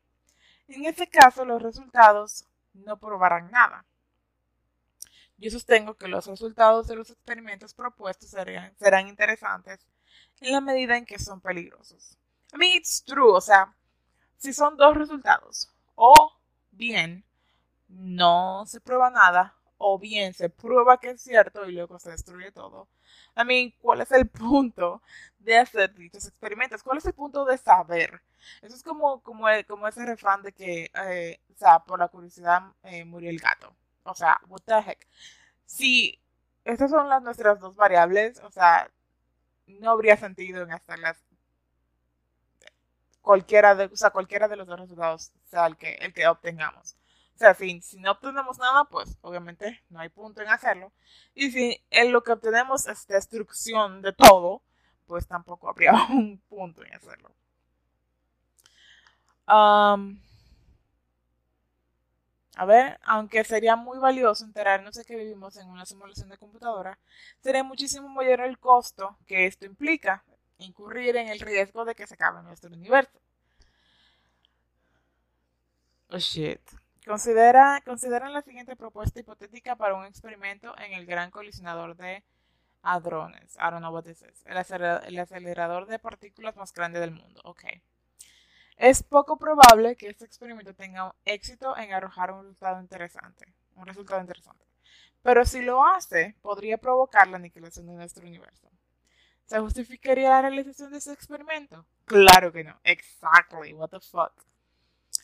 En 0.73 0.85
este 0.85 1.07
caso, 1.07 1.43
los 1.43 1.61
resultados 1.61 2.45
no 2.73 2.97
probarán 2.97 3.51
nada. 3.51 3.85
Yo 5.37 5.51
sostengo 5.51 5.95
que 5.95 6.07
los 6.07 6.27
resultados 6.27 6.87
de 6.87 6.95
los 6.95 7.09
experimentos 7.09 7.73
propuestos 7.73 8.29
serán 8.29 9.07
interesantes 9.07 9.85
en 10.39 10.53
la 10.53 10.61
medida 10.61 10.95
en 10.95 11.05
que 11.05 11.19
son 11.19 11.41
peligrosos. 11.41 12.17
I 12.53 12.57
mean, 12.57 12.77
it's 12.77 13.03
true, 13.03 13.33
o 13.33 13.41
sea, 13.41 13.75
si 14.37 14.53
son 14.53 14.77
dos 14.77 14.95
resultados, 14.95 15.69
o 15.95 16.31
bien 16.71 17.25
no 17.89 18.63
se 18.65 18.79
prueba 18.79 19.09
nada, 19.09 19.55
o 19.77 19.99
bien 19.99 20.33
se 20.33 20.49
prueba 20.49 20.99
que 20.99 21.11
es 21.11 21.21
cierto 21.21 21.65
y 21.65 21.73
luego 21.73 21.99
se 21.99 22.11
destruye 22.11 22.51
todo. 22.51 22.87
I 23.35 23.45
mean, 23.45 23.73
¿cuál 23.81 24.01
es 24.01 24.11
el 24.11 24.27
punto 24.27 25.01
de 25.39 25.57
hacer 25.57 25.93
dichos 25.93 26.27
experimentos? 26.27 26.83
¿Cuál 26.83 26.97
es 26.99 27.05
el 27.05 27.13
punto 27.13 27.45
de 27.45 27.57
saber? 27.57 28.21
Eso 28.61 28.75
es 28.75 28.83
como, 28.83 29.21
como, 29.21 29.47
como 29.67 29.87
ese 29.87 30.05
refrán 30.05 30.41
de 30.43 30.51
que, 30.53 30.91
eh, 30.93 31.39
o 31.53 31.57
sea, 31.57 31.79
por 31.79 31.99
la 31.99 32.07
curiosidad 32.07 32.63
eh, 32.83 33.05
murió 33.05 33.29
el 33.29 33.39
gato. 33.39 33.73
O 34.03 34.15
sea, 34.15 34.39
what 34.47 34.61
the 34.65 34.79
heck. 34.79 35.07
Si 35.65 36.19
estas 36.65 36.91
son 36.91 37.09
las 37.09 37.21
nuestras 37.23 37.59
dos 37.59 37.75
variables, 37.75 38.39
o 38.41 38.51
sea, 38.51 38.89
no 39.67 39.91
habría 39.91 40.17
sentido 40.17 40.63
en 40.63 40.71
hacerlas 40.73 41.17
cualquiera 43.21 43.75
de, 43.75 43.85
o 43.85 43.95
sea, 43.95 44.09
cualquiera 44.09 44.47
de 44.47 44.55
los 44.57 44.67
dos 44.67 44.79
resultados 44.79 45.31
sea 45.45 45.67
el 45.67 45.77
que, 45.77 45.93
el 45.95 46.13
que 46.13 46.27
obtengamos. 46.27 46.95
Sea, 47.41 47.55
si, 47.55 47.81
no 47.97 48.11
obtenemos 48.11 48.59
nada, 48.59 48.83
pues 48.83 49.17
obviamente 49.21 49.81
no 49.89 49.99
hay 49.99 50.09
punto 50.09 50.43
en 50.43 50.49
hacerlo. 50.49 50.93
Y 51.33 51.49
si 51.49 51.83
en 51.89 52.11
lo 52.11 52.21
que 52.21 52.33
obtenemos 52.33 52.85
es 52.85 53.07
destrucción 53.07 54.03
de 54.03 54.13
todo, 54.13 54.61
pues 55.07 55.25
tampoco 55.27 55.67
habría 55.67 55.91
un 56.11 56.39
punto 56.47 56.83
en 56.83 56.93
hacerlo. 56.93 57.33
A 59.47 59.95
ver, 62.67 62.99
aunque 63.05 63.43
sería 63.43 63.75
muy 63.75 63.97
valioso 63.97 64.45
enterarnos 64.45 64.93
de 64.93 65.03
que 65.03 65.15
vivimos 65.15 65.57
en 65.57 65.67
una 65.67 65.87
simulación 65.87 66.29
de 66.29 66.37
computadora, 66.37 66.99
sería 67.39 67.63
muchísimo 67.63 68.07
mayor 68.07 68.41
el 68.41 68.59
costo 68.59 69.17
que 69.25 69.47
esto 69.47 69.65
implica, 69.65 70.23
incurrir 70.59 71.15
en 71.15 71.27
el 71.29 71.39
riesgo 71.39 71.85
de 71.85 71.95
que 71.95 72.05
se 72.05 72.13
acabe 72.13 72.43
nuestro 72.43 72.69
universo. 72.71 73.19
Oh 76.11 76.19
shit. 76.19 76.61
Considera, 77.05 77.81
consideran 77.83 78.31
la 78.31 78.43
siguiente 78.43 78.75
propuesta 78.75 79.19
hipotética 79.19 79.75
para 79.75 79.95
un 79.95 80.05
experimento 80.05 80.77
en 80.77 80.93
el 80.93 81.05
gran 81.05 81.31
colisionador 81.31 81.95
de 81.95 82.23
hadrones. 82.83 83.55
I 83.55 83.71
don't 83.71 83.79
know 83.79 83.93
what 83.93 84.03
this 84.03 84.21
is. 84.21 84.45
El, 84.45 84.57
acelerador 85.19 85.87
de 85.87 85.99
partículas 85.99 86.55
más 86.55 86.73
grande 86.73 86.99
del 86.99 87.11
mundo. 87.11 87.41
Ok. 87.43 87.63
Es 88.77 89.03
poco 89.03 89.37
probable 89.37 89.95
que 89.95 90.09
este 90.09 90.25
experimento 90.25 90.73
tenga 90.73 91.13
éxito 91.25 91.77
en 91.77 91.93
arrojar 91.93 92.31
un 92.31 92.41
resultado 92.41 92.81
interesante. 92.81 93.45
Pero 95.23 95.45
si 95.45 95.61
lo 95.61 95.85
hace, 95.85 96.35
podría 96.41 96.77
provocar 96.77 97.27
la 97.27 97.37
aniquilación 97.37 97.87
de 97.87 97.93
nuestro 97.93 98.25
universo. 98.25 98.69
¿Se 99.45 99.59
justificaría 99.59 100.29
la 100.29 100.41
realización 100.41 100.91
de 100.91 100.97
ese 100.99 101.13
experimento? 101.13 101.85
Claro 102.05 102.51
que 102.51 102.63
no. 102.63 102.79
Exactly. 102.83 103.73
What 103.73 103.89
the 103.89 103.99
fuck. 103.99 104.33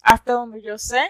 Hasta 0.03 0.33
donde 0.33 0.61
yo 0.61 0.77
sé, 0.77 1.09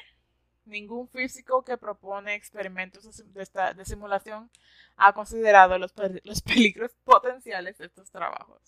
ningún 0.67 1.07
físico 1.07 1.63
que 1.63 1.77
propone 1.77 2.35
experimentos 2.35 3.23
de, 3.33 3.85
simulación 3.85 4.49
ha 4.95 5.13
considerado 5.13 5.77
los, 5.77 5.93
los 6.23 6.41
peligros 6.41 6.91
potenciales 7.03 7.77
de 7.77 7.85
estos 7.85 8.11
trabajos. 8.11 8.61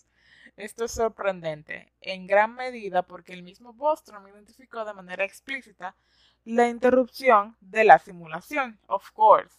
Esto 0.57 0.85
es 0.85 0.91
sorprendente, 0.91 1.93
en 2.01 2.27
gran 2.27 2.55
medida 2.55 3.03
porque 3.03 3.33
el 3.33 3.43
mismo 3.43 3.73
Bostrom 3.73 4.27
identificó 4.27 4.83
de 4.83 4.93
manera 4.93 5.23
explícita 5.23 5.95
la 6.43 6.67
interrupción 6.67 7.55
de 7.61 7.83
la 7.83 7.99
simulación, 7.99 8.79
of 8.87 9.09
course, 9.11 9.55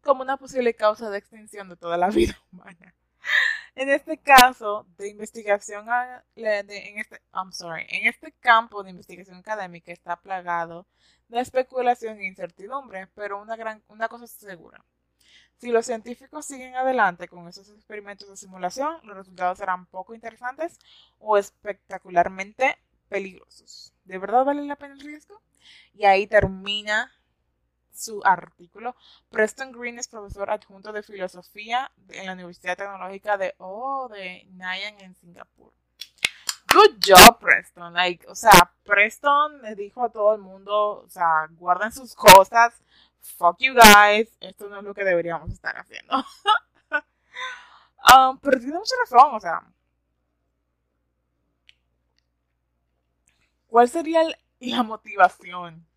como 0.00 0.22
una 0.22 0.36
posible 0.36 0.74
causa 0.74 1.10
de 1.10 1.18
extinción 1.18 1.68
de 1.68 1.76
toda 1.76 1.96
la 1.96 2.08
vida 2.10 2.38
humana. 2.52 2.94
En 3.78 3.90
este 3.90 4.18
caso 4.18 4.88
de 4.96 5.08
investigación, 5.08 5.86
en 6.34 6.98
este, 6.98 7.16
en 7.96 8.08
este 8.08 8.32
campo 8.40 8.82
de 8.82 8.90
investigación 8.90 9.36
académica 9.36 9.92
está 9.92 10.20
plagado 10.20 10.88
de 11.28 11.38
especulación 11.38 12.18
e 12.18 12.26
incertidumbre, 12.26 13.06
pero 13.14 13.40
una, 13.40 13.54
gran, 13.54 13.80
una 13.86 14.08
cosa 14.08 14.24
es 14.24 14.32
segura. 14.32 14.84
Si 15.58 15.70
los 15.70 15.86
científicos 15.86 16.44
siguen 16.44 16.74
adelante 16.74 17.28
con 17.28 17.46
esos 17.46 17.70
experimentos 17.70 18.28
de 18.28 18.36
simulación, 18.36 18.98
los 19.04 19.16
resultados 19.16 19.58
serán 19.58 19.86
poco 19.86 20.12
interesantes 20.12 20.80
o 21.20 21.38
espectacularmente 21.38 22.78
peligrosos. 23.08 23.94
¿De 24.02 24.18
verdad 24.18 24.44
vale 24.44 24.64
la 24.64 24.74
pena 24.74 24.94
el 24.94 25.00
riesgo? 25.02 25.40
Y 25.94 26.04
ahí 26.04 26.26
termina 26.26 27.12
su 27.98 28.20
artículo. 28.24 28.94
Preston 29.30 29.72
Green 29.72 29.98
es 29.98 30.08
profesor 30.08 30.50
adjunto 30.50 30.92
de 30.92 31.02
filosofía 31.02 31.90
en 32.10 32.26
la 32.26 32.32
Universidad 32.32 32.76
Tecnológica 32.76 33.36
de, 33.36 33.54
oh, 33.58 34.08
de 34.08 34.46
Nanyang 34.52 35.00
en 35.00 35.14
Singapur. 35.16 35.72
good 36.72 36.98
job, 37.04 37.38
Preston. 37.38 37.92
Like, 37.92 38.26
o 38.28 38.34
sea, 38.34 38.72
Preston 38.84 39.62
le 39.62 39.74
dijo 39.74 40.04
a 40.04 40.10
todo 40.10 40.34
el 40.34 40.40
mundo, 40.40 41.02
o 41.04 41.08
sea, 41.08 41.48
guarden 41.50 41.92
sus 41.92 42.14
cosas. 42.14 42.80
Fuck 43.20 43.58
you 43.58 43.74
guys. 43.74 44.36
Esto 44.40 44.68
no 44.68 44.78
es 44.78 44.84
lo 44.84 44.94
que 44.94 45.04
deberíamos 45.04 45.50
estar 45.50 45.76
haciendo. 45.76 46.14
um, 48.16 48.38
pero 48.38 48.58
tiene 48.60 48.78
mucha 48.78 48.94
razón, 49.04 49.34
o 49.34 49.40
sea. 49.40 49.62
¿Cuál 53.66 53.88
sería 53.88 54.22
la 54.60 54.82
motivación? 54.82 55.87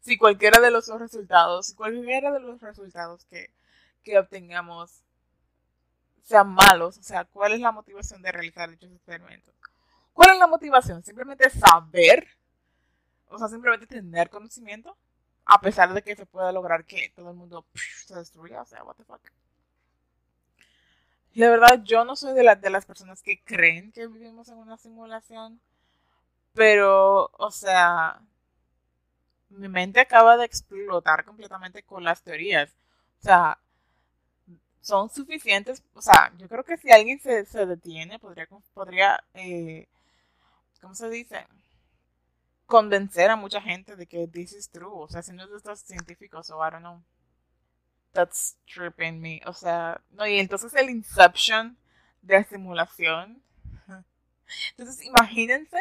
Si 0.00 0.16
cualquiera 0.16 0.60
de 0.60 0.70
los 0.70 0.88
resultados, 0.88 1.66
si 1.66 1.74
cualquiera 1.74 2.32
de 2.32 2.40
los 2.40 2.60
resultados 2.60 3.24
que, 3.26 3.50
que 4.02 4.18
obtengamos 4.18 5.02
sean 6.22 6.48
malos, 6.48 6.98
o 6.98 7.02
sea, 7.02 7.24
¿cuál 7.24 7.52
es 7.52 7.60
la 7.60 7.72
motivación 7.72 8.20
de 8.22 8.32
realizar 8.32 8.70
dichos 8.70 8.92
experimentos? 8.92 9.54
¿Cuál 10.12 10.30
es 10.30 10.38
la 10.38 10.46
motivación? 10.46 11.02
Simplemente 11.02 11.48
saber, 11.48 12.26
o 13.28 13.38
sea, 13.38 13.48
simplemente 13.48 13.86
tener 13.86 14.28
conocimiento, 14.28 14.96
a 15.46 15.60
pesar 15.60 15.94
de 15.94 16.02
que 16.02 16.16
se 16.16 16.26
pueda 16.26 16.52
lograr 16.52 16.84
que 16.84 17.12
todo 17.16 17.30
el 17.30 17.36
mundo 17.36 17.64
se 18.06 18.14
destruya, 18.14 18.60
o 18.60 18.66
sea, 18.66 18.84
what 18.84 18.96
the 18.96 19.04
fuck. 19.04 19.22
La 21.34 21.48
verdad, 21.48 21.82
yo 21.84 22.04
no 22.04 22.16
soy 22.16 22.34
de, 22.34 22.56
de 22.56 22.70
las 22.70 22.84
personas 22.84 23.22
que 23.22 23.40
creen 23.42 23.92
que 23.92 24.06
vivimos 24.06 24.48
en 24.48 24.58
una 24.58 24.76
simulación, 24.76 25.60
pero, 26.52 27.30
o 27.38 27.50
sea, 27.50 28.20
mi 29.50 29.68
mente 29.68 30.00
acaba 30.00 30.36
de 30.36 30.44
explotar 30.44 31.24
completamente 31.24 31.82
con 31.82 32.04
las 32.04 32.22
teorías. 32.22 32.70
O 33.20 33.22
sea, 33.22 33.58
son 34.80 35.10
suficientes. 35.10 35.82
O 35.94 36.02
sea, 36.02 36.32
yo 36.38 36.48
creo 36.48 36.64
que 36.64 36.76
si 36.76 36.90
alguien 36.90 37.20
se, 37.20 37.44
detiene, 37.66 38.18
podría, 38.18 38.48
podría 38.74 39.20
eh, 39.34 39.88
¿cómo 40.80 40.94
se 40.94 41.10
dice? 41.10 41.46
Convencer 42.66 43.30
a 43.30 43.36
mucha 43.36 43.60
gente 43.60 43.96
de 43.96 44.06
que 44.06 44.28
this 44.28 44.52
is 44.52 44.70
true. 44.70 44.90
O 44.92 45.08
sea, 45.08 45.22
si 45.22 45.32
no 45.32 45.44
es 45.44 45.50
de 45.50 45.56
estos 45.56 45.80
científicos 45.80 46.50
o 46.50 46.66
I 46.66 46.70
don't 46.70 46.80
know. 46.80 47.02
That's 48.12 48.56
tripping 48.66 49.20
me. 49.20 49.42
O 49.46 49.52
sea, 49.52 50.00
no, 50.10 50.26
y 50.26 50.38
entonces 50.38 50.74
el 50.74 50.90
Inception 50.90 51.76
de 52.22 52.34
la 52.34 52.44
simulación. 52.44 53.42
Entonces, 54.76 55.04
imagínense 55.04 55.78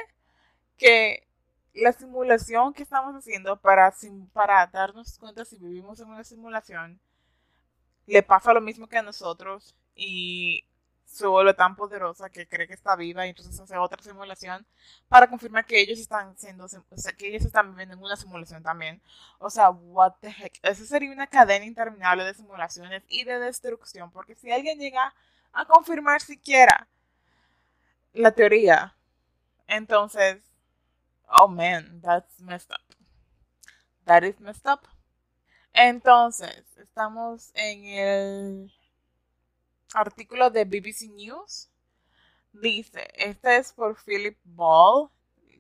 que 0.78 1.27
la 1.78 1.94
simulación 1.94 2.74
que 2.74 2.84
estamos 2.84 3.16
haciendo 3.16 3.58
para, 3.58 3.94
para 4.34 4.68
darnos 4.68 5.18
cuenta 5.20 5.46
si 5.46 5.58
vivimos 5.58 6.00
en 6.00 6.10
una 6.10 6.24
simulación 6.24 7.00
le 8.08 8.24
pasa 8.24 8.54
lo 8.54 8.62
mismo 8.62 8.88
que 8.88 8.98
a 8.98 9.04
nosotros 9.04 9.76
y 9.96 10.66
se 11.06 11.28
vuelve 11.28 11.54
tan 11.54 11.76
poderosa 11.76 12.30
que 12.30 12.48
cree 12.48 12.68
que 12.68 12.74
está 12.74 12.96
viva 12.96 13.26
y 13.26 13.30
entonces 13.30 13.60
hace 13.60 13.78
otra 13.78 14.02
simulación 14.04 14.66
para 15.08 15.28
confirmar 15.30 15.66
que 15.66 15.80
ellos 15.80 16.00
están 16.00 16.38
siendo, 16.38 16.66
o 16.66 16.68
sea, 16.68 17.14
que 17.14 17.28
ellos 17.28 17.46
están 17.46 17.72
viviendo 17.72 17.96
en 17.96 18.04
una 18.04 18.16
simulación 18.16 18.62
también. 18.64 19.02
O 19.40 19.50
sea, 19.50 19.70
what 19.70 20.14
the 20.20 20.30
heck. 20.30 20.60
Esa 20.64 20.86
sería 20.86 21.12
una 21.12 21.28
cadena 21.28 21.66
interminable 21.66 22.24
de 22.24 22.34
simulaciones 22.34 23.04
y 23.10 23.24
de 23.24 23.40
destrucción, 23.40 24.12
porque 24.12 24.36
si 24.36 24.52
alguien 24.52 24.80
llega 24.80 25.14
a 25.54 25.66
confirmar 25.66 26.22
siquiera 26.22 26.88
la 28.14 28.32
teoría, 28.32 28.94
entonces, 29.68 30.42
oh 31.30 31.48
man, 31.48 32.00
that's 32.02 32.40
messed 32.42 32.72
up. 32.72 32.82
That 34.06 34.24
is 34.24 34.40
messed 34.40 34.66
up. 34.66 34.88
Entonces, 35.74 36.64
estamos 36.78 37.52
en 37.54 37.86
el 37.86 38.74
artículo 39.94 40.50
de 40.50 40.66
BBC 40.66 41.10
News. 41.14 41.70
Dice, 42.54 43.08
este 43.14 43.58
es 43.58 43.74
por 43.74 43.96
Philip 44.04 44.38
Ball. 44.44 45.10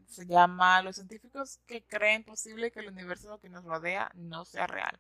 Se 0.07 0.25
llama 0.25 0.81
Los 0.81 0.95
científicos 0.95 1.59
que 1.67 1.85
creen 1.85 2.23
posible 2.23 2.71
que 2.71 2.79
el 2.79 2.87
universo 2.87 3.39
que 3.39 3.49
nos 3.49 3.63
rodea 3.65 4.09
no 4.15 4.45
sea 4.45 4.65
real. 4.65 4.99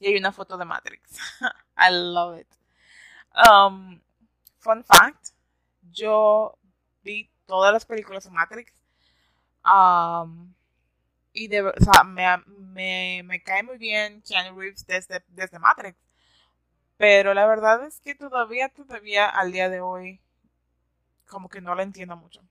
Y 0.00 0.08
hay 0.08 0.16
una 0.16 0.32
foto 0.32 0.58
de 0.58 0.64
Matrix. 0.64 1.18
I 1.76 1.90
love 1.90 2.40
it. 2.40 2.48
Um, 3.34 4.00
fun 4.58 4.84
fact, 4.84 5.28
yo 5.92 6.58
vi 7.02 7.30
todas 7.46 7.72
las 7.72 7.84
películas 7.86 8.24
de 8.24 8.30
Matrix. 8.30 8.72
Um, 9.64 10.54
y 11.32 11.48
de, 11.48 11.62
o 11.62 11.72
sea, 11.78 12.04
me, 12.04 13.22
me, 13.22 13.42
cae 13.42 13.62
muy 13.62 13.78
bien 13.78 14.22
Keanu 14.22 14.58
Reeves 14.58 14.86
desde, 14.86 15.24
desde 15.28 15.58
Matrix. 15.58 15.96
Pero 16.96 17.34
la 17.34 17.46
verdad 17.46 17.84
es 17.86 18.00
que 18.00 18.14
todavía, 18.14 18.68
todavía 18.68 19.28
al 19.28 19.52
día 19.52 19.68
de 19.70 19.80
hoy, 19.80 20.20
como 21.26 21.48
que 21.48 21.60
no 21.60 21.74
la 21.74 21.82
entiendo 21.82 22.16
mucho. 22.16 22.42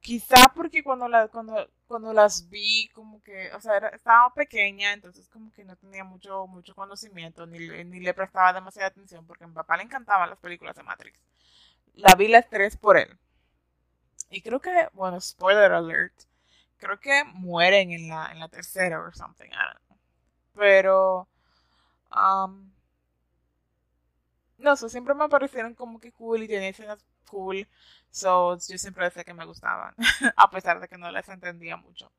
Quizá 0.00 0.52
porque 0.54 0.82
cuando, 0.82 1.08
la, 1.08 1.28
cuando, 1.28 1.68
cuando 1.86 2.12
las 2.12 2.48
vi, 2.50 2.88
como 2.94 3.22
que, 3.22 3.52
o 3.54 3.60
sea, 3.60 3.78
estaba 3.88 4.34
pequeña, 4.34 4.92
entonces 4.92 5.28
como 5.28 5.52
que 5.52 5.64
no 5.64 5.76
tenía 5.76 6.04
mucho, 6.04 6.46
mucho 6.46 6.74
conocimiento, 6.74 7.46
ni, 7.46 7.58
ni 7.84 8.00
le 8.00 8.14
prestaba 8.14 8.52
demasiada 8.52 8.88
atención, 8.88 9.26
porque 9.26 9.44
a 9.44 9.46
mi 9.46 9.54
papá 9.54 9.76
le 9.76 9.84
encantaban 9.84 10.28
las 10.30 10.38
películas 10.38 10.76
de 10.76 10.82
Matrix. 10.82 11.20
La 11.94 12.14
vi 12.16 12.28
las 12.28 12.48
tres 12.48 12.76
por 12.76 12.96
él. 12.96 13.16
Y 14.32 14.42
creo 14.42 14.60
que, 14.60 14.88
bueno, 14.94 15.20
spoiler 15.20 15.72
alert, 15.72 16.14
creo 16.78 16.98
que 17.00 17.24
mueren 17.24 17.92
en 17.92 18.08
la, 18.08 18.32
en 18.32 18.40
la 18.40 18.48
tercera 18.48 19.00
o 19.00 19.12
something. 19.12 19.50
Pero, 20.54 21.28
um, 22.12 22.72
no 24.58 24.76
sé, 24.76 24.88
siempre 24.88 25.14
me 25.14 25.28
parecieron 25.28 25.74
como 25.74 26.00
que 26.00 26.12
cool 26.12 26.42
y 26.42 26.48
tenían 26.48 26.64
escenas 26.70 27.04
cool. 27.28 27.66
So, 28.10 28.58
yo 28.58 28.78
siempre 28.78 29.04
decía 29.04 29.24
que 29.24 29.34
me 29.34 29.46
gustaban, 29.46 29.94
a 30.36 30.50
pesar 30.50 30.80
de 30.80 30.88
que 30.88 30.98
no 30.98 31.10
las 31.10 31.28
entendía 31.28 31.76
mucho. 31.76 32.10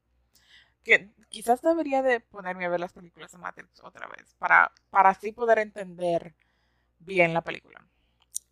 Que 0.84 1.12
quizás 1.30 1.62
debería 1.62 2.04
de 2.04 2.22
ponerme 2.22 2.66
a 2.66 2.70
ver 2.70 2.82
las 2.82 2.94
películas 2.94 3.32
de 3.32 3.40
Matrix 3.40 3.82
otra 3.84 4.08
vez, 4.08 4.36
para, 4.40 4.72
para 4.92 5.10
así 5.12 5.32
poder 5.34 5.60
entender 5.60 6.36
bien 7.00 7.34
la 7.34 7.42
película. 7.44 7.86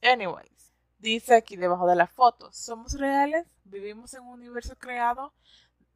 Anyways, 0.03 0.70
dice 1.01 1.35
aquí 1.35 1.55
debajo 1.55 1.87
de 1.87 1.95
la 1.95 2.07
foto, 2.07 2.51
¿somos 2.51 2.93
reales? 2.93 3.47
¿Vivimos 3.63 4.13
en 4.13 4.21
un 4.21 4.33
universo 4.33 4.77
creado? 4.77 5.33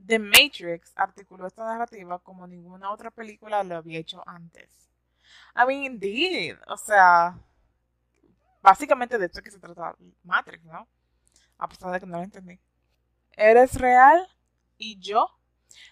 The 0.06 0.20
Matrix 0.20 0.92
articuló 0.96 1.48
esta 1.48 1.64
narrativa 1.64 2.20
como 2.20 2.48
ninguna 2.48 2.92
otra 2.92 3.12
película 3.12 3.64
lo 3.64 3.78
había 3.78 4.00
hecho 4.00 4.22
antes. 4.28 4.90
I 5.56 5.66
mean, 5.66 5.84
indeed. 5.86 6.58
O 6.68 6.78
sea, 6.78 7.40
básicamente 8.62 9.18
de 9.18 9.28
esto 9.28 9.42
que 9.42 9.52
se 9.52 9.60
trata 9.60 9.96
Matrix, 10.24 10.64
¿no? 10.66 10.88
A 11.58 11.70
pesar 11.70 11.92
de 11.92 12.00
que 12.00 12.06
no 12.06 12.18
lo 12.18 12.24
entendí. 12.24 12.60
¿Eres 13.32 13.76
real? 13.76 14.28
¿Y 14.78 15.00
yo? 15.00 15.30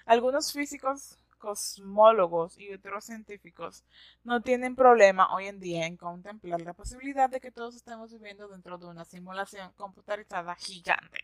Algunos 0.06 0.52
físicos, 0.52 1.18
cosmólogos 1.44 2.58
y 2.58 2.74
otros 2.74 3.04
científicos 3.04 3.84
no 4.24 4.40
tienen 4.40 4.78
problema 4.78 5.36
hoy 5.36 5.48
en 5.48 5.60
día 5.60 5.86
en 5.86 5.98
contemplar 5.98 6.62
la 6.62 6.74
posibilidad 6.74 7.30
de 7.30 7.42
que 7.42 7.52
todos 7.52 7.76
estemos 7.76 8.14
viviendo 8.14 8.48
dentro 8.48 8.78
de 8.78 8.86
una 8.86 9.04
simulación 9.04 9.74
computarizada 9.74 10.56
gigante 10.56 11.20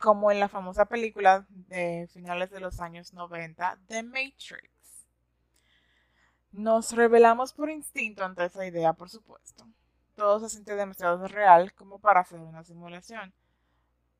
como 0.00 0.32
en 0.32 0.40
la 0.40 0.48
famosa 0.48 0.86
película 0.86 1.44
de 1.50 2.08
finales 2.10 2.50
de 2.50 2.60
los 2.60 2.80
años 2.80 3.12
90, 3.12 3.80
The 3.86 4.02
Matrix. 4.02 5.06
Nos 6.52 6.92
revelamos 6.92 7.52
por 7.52 7.68
instinto 7.68 8.24
ante 8.24 8.46
esa 8.46 8.64
idea, 8.64 8.94
por 8.94 9.10
supuesto. 9.10 9.66
Todo 10.16 10.40
se 10.40 10.48
siente 10.48 10.74
demasiado 10.74 11.28
real 11.28 11.74
como 11.74 11.98
para 11.98 12.20
hacer 12.20 12.40
una 12.40 12.64
simulación. 12.64 13.34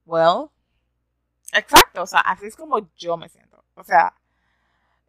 Well, 0.04 0.50
exacto, 1.54 2.02
o 2.02 2.06
sea, 2.06 2.20
así 2.20 2.44
es 2.44 2.56
como 2.56 2.90
yo 2.94 3.16
me 3.16 3.30
siento. 3.30 3.64
O 3.74 3.84
sea, 3.84 4.14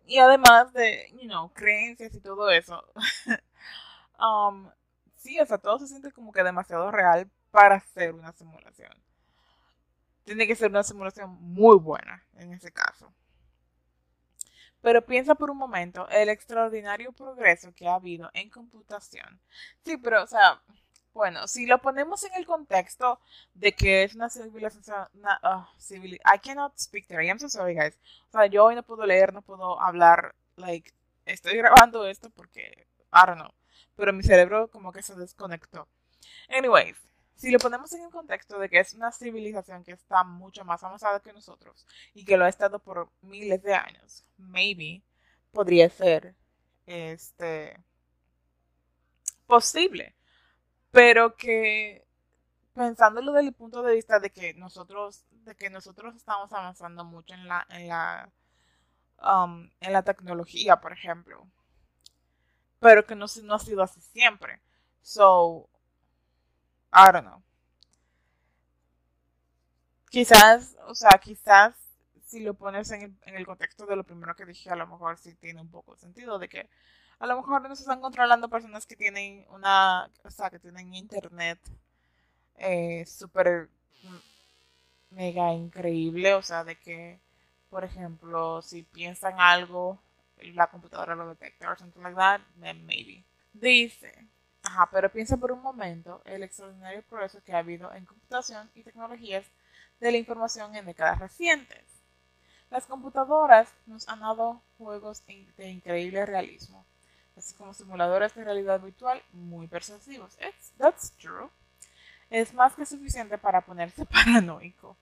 y 0.06 0.20
además 0.20 0.74
de, 0.74 1.10
you 1.22 1.28
know, 1.28 1.52
creencias 1.54 2.14
y 2.16 2.22
todo 2.22 2.50
eso. 2.50 2.84
um, 4.20 4.70
sí, 5.16 5.40
o 5.40 5.46
sea, 5.46 5.58
todo 5.58 5.80
se 5.80 5.88
siente 5.88 6.12
como 6.12 6.32
que 6.32 6.44
demasiado 6.44 6.92
real 6.92 7.30
para 7.52 7.76
hacer 7.76 8.14
una 8.14 8.32
simulación 8.34 8.92
tiene 10.26 10.48
que 10.48 10.56
ser 10.56 10.72
una 10.72 10.84
simulación 10.84 11.38
muy 11.40 11.78
buena 11.78 12.26
en 12.38 12.52
ese 12.52 12.72
caso. 12.72 13.14
Pero 14.82 15.06
piensa 15.06 15.36
por 15.36 15.50
un 15.50 15.58
momento 15.58 16.08
el 16.10 16.30
extraordinario 16.30 17.12
progreso 17.14 17.74
que 17.74 17.88
ha 17.88 17.96
habido 17.96 18.30
en 18.34 18.50
computación. 18.50 19.40
Sí, 19.84 19.98
pero, 19.98 20.24
o 20.24 20.28
sea, 20.28 20.62
bueno, 21.16 21.48
si 21.48 21.66
lo 21.66 21.80
ponemos 21.82 22.24
en 22.26 22.34
el 22.36 22.46
contexto 22.46 23.22
de 23.54 23.72
que 23.74 24.04
es 24.04 24.16
una 24.16 24.30
civilización, 24.30 25.08
una, 25.14 25.40
uh, 25.44 25.96
I 25.96 26.40
cannot 26.44 26.78
speak 26.78 27.08
there, 27.08 27.26
I'm 27.26 27.40
so 27.40 27.48
sorry 27.48 27.74
guys. 27.74 27.98
O 28.28 28.32
sea, 28.34 28.48
yo 28.48 28.66
hoy 28.66 28.76
no 28.76 28.84
puedo 28.84 29.06
leer, 29.06 29.34
no 29.34 29.42
puedo 29.42 29.82
hablar, 29.82 30.36
like, 30.58 30.92
estoy 31.26 31.56
grabando 31.56 32.06
esto 32.06 32.30
porque, 32.32 32.86
I 33.14 33.26
don't 33.26 33.40
know, 33.40 33.52
pero 33.96 34.12
mi 34.12 34.24
cerebro 34.24 34.70
como 34.70 34.92
que 34.92 35.02
se 35.02 35.16
desconectó. 35.16 35.88
Anyways, 36.50 36.98
si 37.38 37.50
lo 37.50 37.60
ponemos 37.60 37.94
en 37.94 38.04
el 38.04 38.12
contexto 38.12 38.60
de 38.60 38.70
que 38.70 38.80
es 38.80 38.94
una 38.94 39.14
civilización 39.14 39.86
que 39.86 39.94
está 39.94 40.26
mucho 40.26 40.66
más 40.66 40.84
avanzada 40.84 41.22
que 41.22 41.32
nosotros 41.32 41.86
y 42.14 42.26
que 42.26 42.36
lo 42.36 42.44
ha 42.44 42.50
estado 42.50 42.80
por 42.80 43.10
miles 43.22 43.64
de 43.64 43.74
años, 43.74 44.26
maybe 44.38 45.02
podría 45.54 45.90
ser 45.90 46.36
este 46.86 47.80
posible, 49.48 50.14
pero 50.96 51.36
que 51.36 52.08
pensándolo 52.74 53.34
desde 53.34 53.50
el 53.50 53.54
punto 53.54 53.84
de 53.84 53.96
vista 53.96 54.20
de 54.20 54.30
que 54.30 54.54
nosotros, 54.54 55.26
de 55.44 55.54
que 55.54 55.70
nosotros 55.70 56.16
estamos 56.16 56.54
avanzando 56.54 57.04
mucho 57.04 57.34
en 57.34 57.50
la, 57.50 57.68
en 57.70 57.90
la, 57.90 58.30
um, 59.22 59.70
en 59.82 59.92
la 59.92 60.04
tecnología, 60.04 60.78
por 60.78 60.94
ejemplo, 60.94 61.46
pero 62.80 63.06
que 63.06 63.14
no, 63.14 63.26
no 63.44 63.56
ha 63.56 63.60
sido 63.60 63.84
así 63.84 64.00
siempre. 64.00 64.62
So, 65.02 65.70
I 66.94 67.12
don't 67.12 67.28
know. 67.28 67.44
Quizás, 70.10 70.78
o 70.88 70.96
sea, 70.96 71.20
quizás 71.22 71.76
si 72.26 72.40
lo 72.40 72.54
pones 72.54 72.90
en 72.92 73.02
el, 73.02 73.18
en 73.24 73.36
el 73.36 73.46
contexto 73.46 73.86
de 73.86 73.98
lo 73.98 74.06
primero 74.06 74.34
que 74.38 74.46
dije, 74.46 74.70
a 74.70 74.78
lo 74.78 74.88
mejor 74.88 75.18
sí 75.18 75.36
tiene 75.36 75.60
un 75.60 75.70
poco 75.70 75.96
de 75.96 76.00
sentido 76.00 76.40
de 76.40 76.48
que 76.48 76.70
a 77.20 77.28
lo 77.28 77.38
mejor 77.38 77.68
nos 77.68 77.80
están 77.80 78.02
controlando 78.02 78.50
personas 78.50 78.86
que 78.86 78.96
tienen 78.96 79.46
una, 79.50 80.10
o 80.24 80.30
sea, 80.30 80.50
que 80.50 80.60
tienen 80.60 80.94
internet 80.94 81.60
eh, 82.58 83.06
súper 83.06 83.70
mega 85.10 85.54
increíble, 85.54 86.34
o 86.34 86.42
sea, 86.42 86.64
de 86.64 86.78
que, 86.78 87.20
por 87.70 87.84
ejemplo, 87.84 88.62
si 88.62 88.84
piensan 88.84 89.40
algo, 89.40 90.00
la 90.54 90.68
computadora 90.68 91.16
lo 91.16 91.30
detecta 91.30 91.72
o 91.72 91.78
something 91.78 92.02
like 92.02 92.16
that, 92.16 92.42
then 92.60 92.86
maybe. 92.86 93.24
Dice, 93.54 94.28
ajá, 94.64 94.90
pero 94.92 95.12
piensa 95.12 95.38
por 95.38 95.52
un 95.52 95.62
momento 95.62 96.22
el 96.26 96.44
extraordinario 96.44 97.04
progreso 97.04 97.42
que 97.44 97.54
ha 97.54 97.60
habido 97.60 97.94
en 97.94 98.06
computación 98.06 98.70
y 98.76 98.84
tecnologías 98.84 99.46
de 100.00 100.12
la 100.12 100.18
información 100.18 100.76
en 100.76 100.86
décadas 100.86 101.20
recientes. 101.20 101.86
Las 102.70 102.86
computadoras 102.86 103.74
nos 103.86 104.10
han 104.10 104.20
dado 104.20 104.62
juegos 104.78 105.26
de 105.26 105.70
increíble 105.70 106.26
realismo, 106.26 106.86
así 107.38 107.54
como 107.56 107.74
simuladores 107.74 108.34
de 108.36 108.44
realidad 108.44 108.80
virtual 108.82 109.22
muy 109.32 109.68
persuasivos. 109.68 110.38
that's 110.78 111.12
true 111.18 111.50
es 112.30 112.54
más 112.54 112.74
que 112.76 112.86
suficiente 112.86 113.38
para 113.38 113.62
ponerse 113.62 114.06
paranoico. 114.06 114.98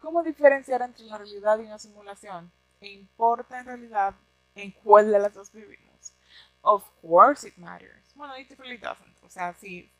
¿Cómo 0.00 0.22
diferenciar 0.22 0.82
entre 0.82 1.04
la 1.04 1.18
realidad 1.18 1.58
y 1.58 1.66
una 1.66 1.78
simulación? 1.78 2.50
¿E 2.80 2.88
importa 2.88 3.60
en 3.60 3.66
realidad 3.66 4.14
en 4.54 4.72
cuál 4.72 5.10
de 5.10 5.18
las 5.18 5.34
dos 5.34 5.52
vivimos? 5.52 6.14
Of 6.62 6.84
course 7.00 7.46
it 7.46 7.56
matters. 7.56 8.14
Bueno, 8.14 8.36
it 8.36 8.50
really 8.58 8.78
doesn't. 8.78 9.16
O 9.22 9.28
sea, 9.28 9.54
si, 9.54 9.90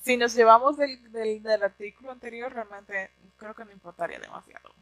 si 0.00 0.16
nos 0.16 0.34
llevamos 0.34 0.76
del, 0.76 1.12
del, 1.12 1.62
artículo 1.62 2.12
anterior, 2.12 2.52
realmente 2.52 3.10
creo 3.36 3.54
que 3.54 3.64
no 3.64 3.72
importaría 3.72 4.18
demasiado. 4.18 4.74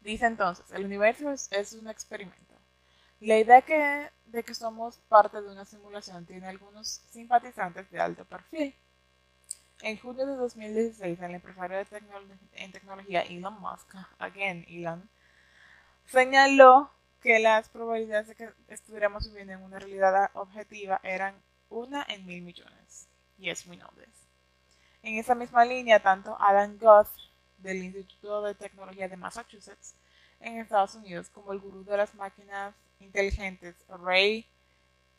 Dice 0.00 0.26
entonces, 0.26 0.70
el 0.72 0.84
universo 0.84 1.30
es 1.30 1.72
un 1.74 1.88
experimento. 1.88 2.51
La 3.22 3.38
idea 3.38 3.62
que, 3.62 4.10
de 4.26 4.42
que 4.42 4.52
somos 4.52 4.98
parte 5.08 5.40
de 5.40 5.48
una 5.48 5.64
simulación 5.64 6.26
tiene 6.26 6.48
algunos 6.48 7.02
simpatizantes 7.12 7.88
de 7.92 8.00
alto 8.00 8.24
perfil. 8.24 8.74
En 9.80 9.96
junio 9.96 10.26
de 10.26 10.34
2016, 10.34 11.20
el 11.20 11.34
empresario 11.36 11.78
de 11.78 11.86
en 12.54 12.72
tecnología 12.72 13.20
Elon 13.20 13.60
Musk, 13.60 13.94
again 14.18 14.64
Elon, 14.68 15.08
señaló 16.04 16.90
que 17.20 17.38
las 17.38 17.68
probabilidades 17.68 18.26
de 18.26 18.34
que 18.34 18.50
estuviéramos 18.66 19.28
viviendo 19.28 19.52
en 19.52 19.62
una 19.62 19.78
realidad 19.78 20.32
objetiva 20.34 20.98
eran 21.04 21.36
una 21.70 22.04
en 22.08 22.26
mil 22.26 22.42
millones. 22.42 23.06
Yes, 23.38 23.64
we 23.68 23.76
know 23.76 23.90
this. 23.94 24.26
En 25.04 25.14
esa 25.14 25.36
misma 25.36 25.64
línea, 25.64 26.02
tanto 26.02 26.36
Alan 26.40 26.76
Guth 26.76 27.14
del 27.58 27.84
Instituto 27.84 28.42
de 28.42 28.56
Tecnología 28.56 29.06
de 29.06 29.16
Massachusetts 29.16 29.94
en 30.40 30.58
Estados 30.58 30.96
Unidos 30.96 31.30
como 31.30 31.52
el 31.52 31.60
gurú 31.60 31.84
de 31.84 31.96
las 31.96 32.16
máquinas 32.16 32.74
inteligentes 33.02 33.76
Ray 33.88 34.46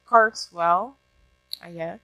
Kurzweil, 0.07 0.93
allá, 1.59 1.99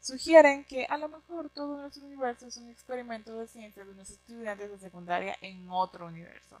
sugieren 0.00 0.64
que 0.64 0.86
a 0.86 0.96
lo 0.98 1.08
mejor 1.08 1.50
todo 1.50 1.78
nuestro 1.78 2.04
universo 2.04 2.46
es 2.46 2.56
un 2.56 2.70
experimento 2.70 3.38
de 3.38 3.48
ciencia 3.48 3.84
de 3.84 3.90
unos 3.90 4.10
estudiantes 4.10 4.70
de 4.70 4.78
secundaria 4.78 5.36
en 5.40 5.68
otro 5.68 6.06
universo. 6.06 6.60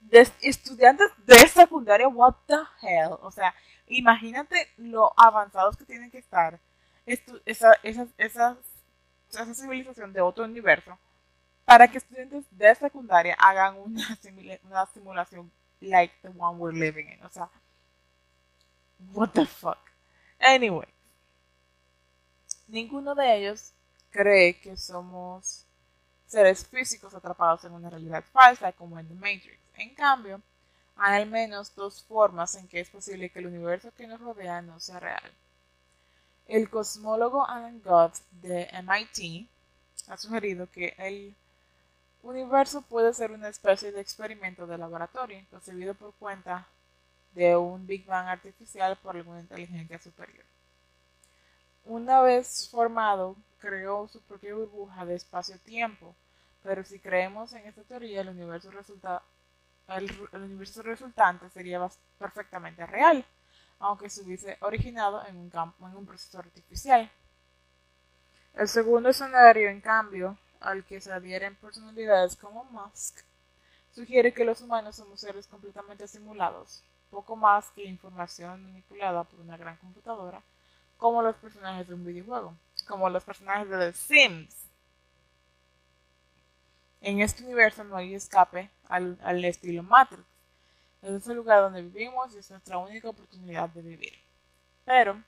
De 0.00 0.26
estudiantes 0.40 1.10
de 1.26 1.46
secundaria, 1.48 2.08
what 2.08 2.34
the 2.46 2.56
hell? 2.80 3.18
O 3.20 3.30
sea, 3.30 3.54
imagínate 3.86 4.68
lo 4.78 5.12
avanzados 5.16 5.76
que 5.76 5.84
tienen 5.84 6.10
que 6.10 6.18
estar 6.18 6.58
esa, 7.04 7.74
esa, 7.82 8.06
esa, 8.16 8.56
esa 9.30 9.54
civilización 9.54 10.12
de 10.12 10.20
otro 10.20 10.44
universo 10.44 10.98
para 11.64 11.88
que 11.88 11.98
estudiantes 11.98 12.44
de 12.50 12.74
secundaria 12.74 13.36
hagan 13.38 13.76
una, 13.76 14.18
una 14.64 14.86
simulación 14.86 15.50
like 15.80 16.12
the 16.22 16.30
one 16.30 16.58
we're 16.58 16.72
living 16.72 17.08
in. 17.08 17.24
O 17.24 17.28
sea, 17.30 17.48
what 19.12 19.32
the 19.34 19.46
fuck. 19.46 19.78
Anyway, 20.40 20.86
Ninguno 22.70 23.16
de 23.16 23.36
ellos 23.36 23.72
cree 24.10 24.60
que 24.60 24.76
somos 24.76 25.64
seres 26.26 26.64
físicos 26.64 27.12
atrapados 27.14 27.64
en 27.64 27.72
una 27.72 27.90
realidad 27.90 28.22
falsa 28.32 28.72
como 28.72 28.96
en 28.96 29.08
The 29.08 29.14
Matrix. 29.14 29.58
En 29.74 29.92
cambio, 29.94 30.40
hay 30.96 31.22
al 31.22 31.28
menos 31.28 31.74
dos 31.74 32.04
formas 32.04 32.54
en 32.54 32.68
que 32.68 32.78
es 32.78 32.88
posible 32.88 33.28
que 33.30 33.40
el 33.40 33.48
universo 33.48 33.90
que 33.96 34.06
nos 34.06 34.20
rodea 34.20 34.62
no 34.62 34.78
sea 34.78 35.00
real. 35.00 35.32
El 36.46 36.70
cosmólogo 36.70 37.44
Alan 37.44 37.82
Guth 37.84 38.20
de 38.40 38.68
MIT 38.84 39.48
ha 40.08 40.16
sugerido 40.16 40.70
que 40.70 40.94
el 40.98 41.34
universo 42.22 42.82
puede 42.82 43.12
ser 43.14 43.30
una 43.32 43.48
especie 43.48 43.92
de 43.92 44.00
experimento 44.00 44.66
de 44.66 44.78
laboratorio 44.78 45.44
concebido 45.50 45.94
por 45.94 46.12
cuenta 46.14 46.66
de 47.34 47.56
un 47.56 47.86
Big 47.86 48.04
Bang 48.06 48.28
artificial 48.28 48.96
por 48.96 49.16
alguna 49.16 49.40
inteligencia 49.40 49.98
superior. 49.98 50.44
Una 51.84 52.20
vez 52.20 52.68
formado, 52.70 53.36
creó 53.58 54.06
su 54.08 54.20
propia 54.22 54.54
burbuja 54.54 55.06
de 55.06 55.14
espacio-tiempo, 55.14 56.14
pero 56.62 56.84
si 56.84 56.98
creemos 56.98 57.52
en 57.52 57.66
esta 57.66 57.82
teoría, 57.82 58.20
el 58.20 58.28
universo, 58.28 58.70
resultante 60.82 61.48
sería 61.50 61.88
perfectamente 62.18 62.84
real, 62.86 63.24
aunque 63.78 64.10
se 64.10 64.22
hubiese 64.22 64.58
originado 64.60 65.24
en 65.26 65.36
un 65.36 66.06
proceso 66.06 66.38
artificial. 66.38 67.10
El 68.54 68.68
segundo 68.68 69.08
escenario, 69.08 69.70
en 69.70 69.80
cambio, 69.80 70.36
al 70.60 70.84
que 70.84 71.00
se 71.00 71.12
adhieren 71.12 71.56
personalidades 71.56 72.36
como 72.36 72.64
Musk, 72.64 73.20
sugiere 73.92 74.32
que 74.32 74.44
los 74.44 74.60
humanos 74.60 74.96
somos 74.96 75.20
seres 75.20 75.46
completamente 75.46 76.06
simulados, 76.06 76.82
poco 77.10 77.36
más 77.36 77.70
que 77.70 77.84
información 77.84 78.62
manipulada 78.64 79.24
por 79.24 79.40
una 79.40 79.56
gran 79.56 79.76
computadora 79.78 80.42
como 81.00 81.22
los 81.22 81.34
personajes 81.36 81.88
de 81.88 81.94
un 81.94 82.04
videojuego, 82.04 82.54
como 82.86 83.08
los 83.08 83.24
personajes 83.24 83.68
de 83.68 83.78
The 83.78 83.92
Sims. 83.94 84.54
En 87.00 87.20
este 87.20 87.42
universo 87.42 87.82
no 87.82 87.96
hay 87.96 88.14
escape 88.14 88.70
al, 88.86 89.44
estilo 89.44 89.82
Matrix. 89.82 90.22
Es 91.00 91.26
el 91.26 91.36
lugar 91.36 91.62
donde 91.62 91.80
vivimos 91.80 92.34
y 92.34 92.38
es 92.38 92.50
nuestra 92.50 92.76
única 92.76 93.08
oportunidad 93.08 93.70
de 93.70 93.80
vivir. 93.80 94.12
Pero, 94.84 95.22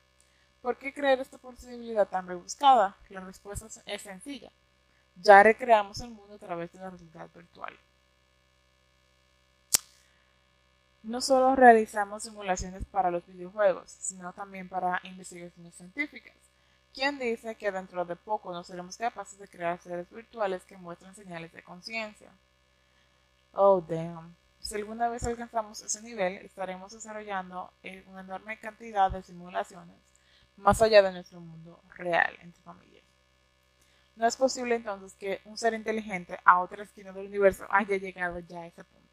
¿por 0.61 0.77
qué 0.77 0.93
creer 0.93 1.19
esta 1.19 1.39
posibilidad 1.39 2.07
tan 2.07 2.27
rebuscada? 2.27 2.95
La 3.09 3.21
respuesta 3.21 3.65
es 3.87 4.01
sencilla. 4.03 4.51
Ya 5.15 5.43
recreamos 5.43 5.99
el 6.01 6.09
mundo 6.09 6.35
a 6.35 6.39
través 6.39 6.71
de 6.71 6.79
la 6.79 6.89
realidad 6.89 7.29
virtual. 7.33 7.77
No 11.03 11.19
solo 11.21 11.55
realizamos 11.55 12.23
simulaciones 12.23 12.85
para 12.85 13.11
los 13.11 13.25
videojuegos, 13.27 13.91
sino 13.91 14.31
también 14.33 14.69
para 14.69 15.01
investigaciones 15.03 15.75
científicas. 15.75 16.33
¿Quién 16.93 17.19
dice 17.19 17.55
que 17.55 17.71
dentro 17.71 18.05
de 18.05 18.15
poco 18.15 18.53
no 18.53 18.63
seremos 18.63 18.97
capaces 18.97 19.37
de 19.39 19.47
crear 19.47 19.79
seres 19.81 20.09
virtuales 20.09 20.63
que 20.63 20.77
muestren 20.77 21.13
señales 21.15 21.51
de 21.51 21.63
conciencia? 21.63 22.29
Oh, 23.53 23.81
damn. 23.81 24.35
Si 24.59 24.75
alguna 24.75 25.09
vez 25.09 25.23
alcanzamos 25.25 25.81
ese 25.81 26.01
nivel, 26.01 26.37
estaremos 26.37 26.93
desarrollando 26.93 27.73
una 28.07 28.21
enorme 28.21 28.57
cantidad 28.59 29.11
de 29.11 29.23
simulaciones 29.23 29.97
más 30.57 30.81
allá 30.81 31.01
de 31.01 31.11
nuestro 31.11 31.39
mundo 31.41 31.81
real, 31.95 32.37
entre 32.41 32.63
comillas. 32.63 33.02
No 34.15 34.27
es 34.27 34.37
posible 34.37 34.75
entonces 34.75 35.13
que 35.13 35.41
un 35.45 35.57
ser 35.57 35.73
inteligente 35.73 36.39
a 36.45 36.61
otra 36.61 36.83
esquina 36.83 37.11
del 37.11 37.27
universo 37.27 37.65
haya 37.69 37.97
llegado 37.97 38.39
ya 38.39 38.61
a 38.61 38.67
ese 38.67 38.83
punto. 38.83 39.03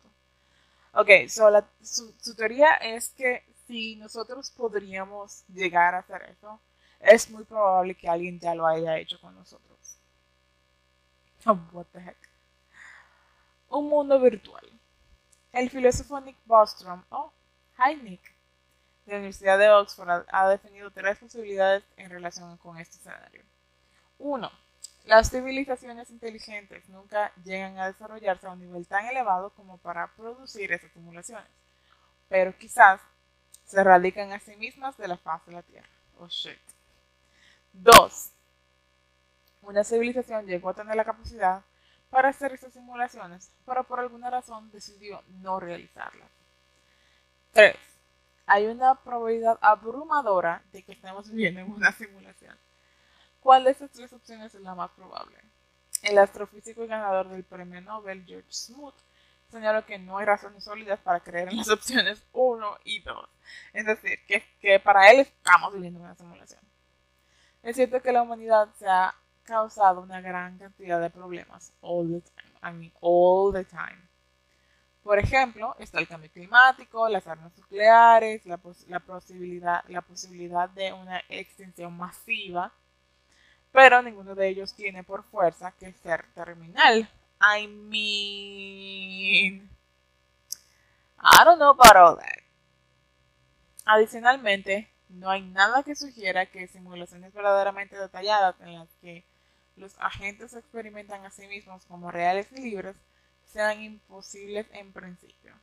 Ok, 0.92 1.08
su, 1.28 2.34
teoría 2.36 2.74
es 2.74 3.10
que 3.10 3.44
si 3.66 3.96
nosotros 3.96 4.50
podríamos 4.50 5.44
llegar 5.48 5.94
a 5.94 5.98
hacer 5.98 6.22
eso, 6.22 6.60
es 6.98 7.30
muy 7.30 7.44
probable 7.44 7.94
que 7.94 8.08
alguien 8.08 8.38
ya 8.40 8.54
lo 8.54 8.66
haya 8.66 8.98
hecho 8.98 9.20
con 9.20 9.34
nosotros. 9.34 9.98
Oh, 11.46 11.58
what 11.72 11.86
the 11.92 12.00
heck. 12.00 12.18
Un 13.68 13.88
mundo 13.88 14.20
virtual. 14.20 14.68
El 15.52 15.70
filósofo 15.70 16.20
Nick 16.20 16.36
Bostrom, 16.44 17.02
oh, 17.10 17.32
hi 17.78 17.96
Nick, 17.96 18.34
de 19.06 19.12
la 19.12 19.18
Universidad 19.18 19.58
de 19.58 19.70
Oxford, 19.70 20.26
ha 20.28 20.48
definido 20.48 20.90
tres 20.90 21.18
posibilidades 21.18 21.84
en 21.96 22.10
relación 22.10 22.56
con 22.58 22.78
este 22.78 22.96
escenario. 22.96 23.42
Uno, 24.18 24.50
las 25.04 25.30
civilizaciones 25.30 26.10
inteligentes 26.10 26.88
nunca 26.88 27.32
llegan 27.44 27.78
a 27.78 27.86
desarrollarse 27.86 28.46
a 28.46 28.52
un 28.52 28.60
nivel 28.60 28.86
tan 28.86 29.06
elevado 29.06 29.50
como 29.50 29.78
para 29.78 30.08
producir 30.14 30.72
esas 30.72 30.92
simulaciones, 30.92 31.48
pero 32.28 32.56
quizás 32.56 33.00
se 33.64 33.82
radican 33.82 34.32
a 34.32 34.40
sí 34.40 34.56
mismas 34.56 34.96
de 34.98 35.08
la 35.08 35.16
faz 35.16 35.44
de 35.46 35.52
la 35.52 35.62
Tierra. 35.62 35.88
Oh 36.18 36.28
shit. 36.28 36.58
2. 37.72 38.32
Una 39.62 39.84
civilización 39.84 40.46
llegó 40.46 40.70
a 40.70 40.74
tener 40.74 40.96
la 40.96 41.04
capacidad 41.04 41.62
para 42.10 42.30
hacer 42.30 42.52
estas 42.52 42.72
simulaciones, 42.72 43.52
pero 43.64 43.84
por 43.84 44.00
alguna 44.00 44.30
razón 44.30 44.70
decidió 44.70 45.22
no 45.40 45.60
realizarlas. 45.60 46.28
3. 47.52 47.76
Hay 48.46 48.66
una 48.66 48.96
probabilidad 48.96 49.58
abrumadora 49.60 50.62
de 50.72 50.82
que 50.82 50.92
estemos 50.92 51.30
viviendo 51.30 51.60
en 51.60 51.70
una 51.70 51.92
simulación. 51.92 52.56
¿Cuál 53.40 53.64
de 53.64 53.70
estas 53.70 53.90
tres 53.90 54.12
opciones 54.12 54.54
es 54.54 54.60
la 54.60 54.74
más 54.74 54.90
probable? 54.90 55.38
El 56.02 56.18
astrofísico 56.18 56.84
y 56.84 56.86
ganador 56.86 57.28
del 57.28 57.44
premio 57.44 57.80
Nobel, 57.80 58.24
George 58.24 58.52
Smoot, 58.52 58.94
señaló 59.50 59.84
que 59.84 59.98
no 59.98 60.18
hay 60.18 60.26
razones 60.26 60.64
sólidas 60.64 61.00
para 61.00 61.20
creer 61.20 61.48
en 61.48 61.56
las 61.56 61.68
opciones 61.70 62.24
1 62.32 62.78
y 62.84 63.00
2. 63.00 63.28
Es 63.72 63.86
decir, 63.86 64.18
que, 64.26 64.42
que 64.60 64.80
para 64.80 65.10
él 65.10 65.20
estamos 65.20 65.74
viviendo 65.74 66.00
una 66.00 66.14
simulación. 66.14 66.60
Es 67.62 67.76
cierto 67.76 68.00
que 68.00 68.12
la 68.12 68.22
humanidad 68.22 68.68
se 68.78 68.88
ha 68.88 69.14
causado 69.42 70.00
una 70.00 70.20
gran 70.20 70.58
cantidad 70.58 71.00
de 71.00 71.10
problemas 71.10 71.72
all 71.80 72.08
the 72.08 72.20
time. 72.20 72.50
I 72.62 72.72
mean, 72.72 72.92
all 73.00 73.52
the 73.52 73.64
time. 73.64 74.08
Por 75.02 75.18
ejemplo, 75.18 75.74
está 75.78 75.98
el 75.98 76.08
cambio 76.08 76.30
climático, 76.30 77.08
las 77.08 77.26
armas 77.26 77.56
nucleares, 77.56 78.44
la, 78.44 78.60
la, 78.86 79.00
posibilidad, 79.00 79.82
la 79.88 80.02
posibilidad 80.02 80.68
de 80.68 80.92
una 80.92 81.22
extinción 81.28 81.96
masiva, 81.96 82.72
pero 83.72 84.02
ninguno 84.02 84.34
de 84.34 84.48
ellos 84.48 84.74
tiene 84.74 85.04
por 85.04 85.24
fuerza 85.24 85.72
que 85.72 85.92
ser 85.92 86.26
terminal. 86.34 87.08
I 87.40 87.66
mean, 87.66 89.70
I 91.18 91.44
don't 91.44 91.58
know 91.58 91.70
about 91.70 91.96
all 91.96 92.16
that. 92.16 92.40
Adicionalmente, 93.86 94.90
no 95.08 95.30
hay 95.30 95.42
nada 95.42 95.82
que 95.82 95.96
sugiera 95.96 96.46
que 96.46 96.68
simulaciones 96.68 97.32
verdaderamente 97.32 97.96
detalladas 97.96 98.60
en 98.60 98.78
las 98.78 98.88
que 99.00 99.24
los 99.76 99.96
agentes 99.98 100.54
experimentan 100.54 101.24
a 101.24 101.30
sí 101.30 101.46
mismos 101.48 101.84
como 101.86 102.10
reales 102.10 102.52
y 102.52 102.60
libres 102.60 102.96
sean 103.46 103.82
imposibles 103.82 104.66
en 104.72 104.92
principio. 104.92 105.54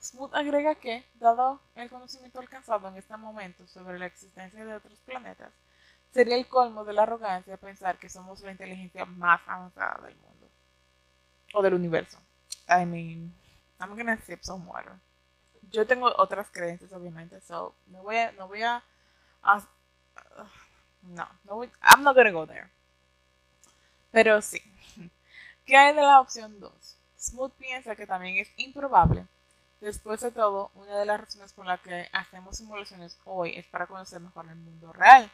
Smoot 0.00 0.34
agrega 0.34 0.76
que, 0.76 1.04
dado 1.14 1.60
el 1.74 1.90
conocimiento 1.90 2.40
alcanzado 2.40 2.88
en 2.88 2.96
este 2.96 3.16
momento 3.16 3.66
sobre 3.66 3.98
la 3.98 4.06
existencia 4.06 4.64
de 4.64 4.74
otros 4.74 4.98
planetas, 5.00 5.52
sería 6.12 6.36
el 6.36 6.48
colmo 6.48 6.84
de 6.84 6.92
la 6.92 7.02
arrogancia 7.02 7.56
pensar 7.56 7.98
que 7.98 8.08
somos 8.08 8.40
la 8.42 8.52
inteligencia 8.52 9.04
más 9.04 9.40
avanzada 9.46 10.06
del 10.06 10.16
mundo 10.16 10.48
o 11.54 11.62
del 11.62 11.74
universo. 11.74 12.18
I 12.68 12.84
mean, 12.84 13.34
I'm 13.80 13.96
gonna 13.96 14.16
sip 14.18 14.42
some 14.42 14.66
water 14.66 14.98
yo 15.70 15.86
tengo 15.86 16.12
otras 16.16 16.50
creencias, 16.50 16.92
obviamente, 16.92 17.40
so 17.40 17.74
no 17.86 18.02
voy 18.02 18.16
a, 18.16 18.32
no 18.32 18.48
voy 18.48 18.62
a, 18.62 18.82
no, 21.02 21.28
no 21.44 21.54
voy, 21.54 21.70
I'm 21.82 22.02
not 22.02 22.16
gonna 22.16 22.30
go 22.30 22.46
there. 22.46 22.68
Pero 24.10 24.42
sí. 24.42 24.60
¿Qué 25.66 25.76
hay 25.76 25.94
de 25.94 26.02
la 26.02 26.20
opción 26.20 26.58
2? 26.58 26.98
Smooth 27.18 27.52
piensa 27.52 27.94
que 27.94 28.06
también 28.06 28.38
es 28.38 28.50
improbable. 28.56 29.26
Después 29.80 30.20
de 30.20 30.30
todo, 30.30 30.70
una 30.74 30.98
de 30.98 31.06
las 31.06 31.20
razones 31.20 31.52
por 31.52 31.64
las 31.64 31.80
que 31.80 32.08
hacemos 32.12 32.56
simulaciones 32.56 33.18
hoy 33.24 33.56
es 33.56 33.66
para 33.66 33.86
conocer 33.86 34.20
mejor 34.20 34.46
el 34.48 34.56
mundo 34.56 34.92
real, 34.92 35.30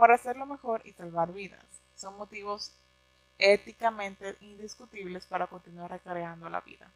para 0.00 0.14
hacerlo 0.14 0.46
mejor 0.46 0.80
y 0.86 0.94
salvar 0.94 1.30
vidas. 1.30 1.62
Son 1.94 2.16
motivos 2.16 2.72
éticamente 3.36 4.34
indiscutibles 4.40 5.26
para 5.26 5.46
continuar 5.46 5.90
recreando 5.90 6.48
la 6.48 6.62
vida. 6.62 6.90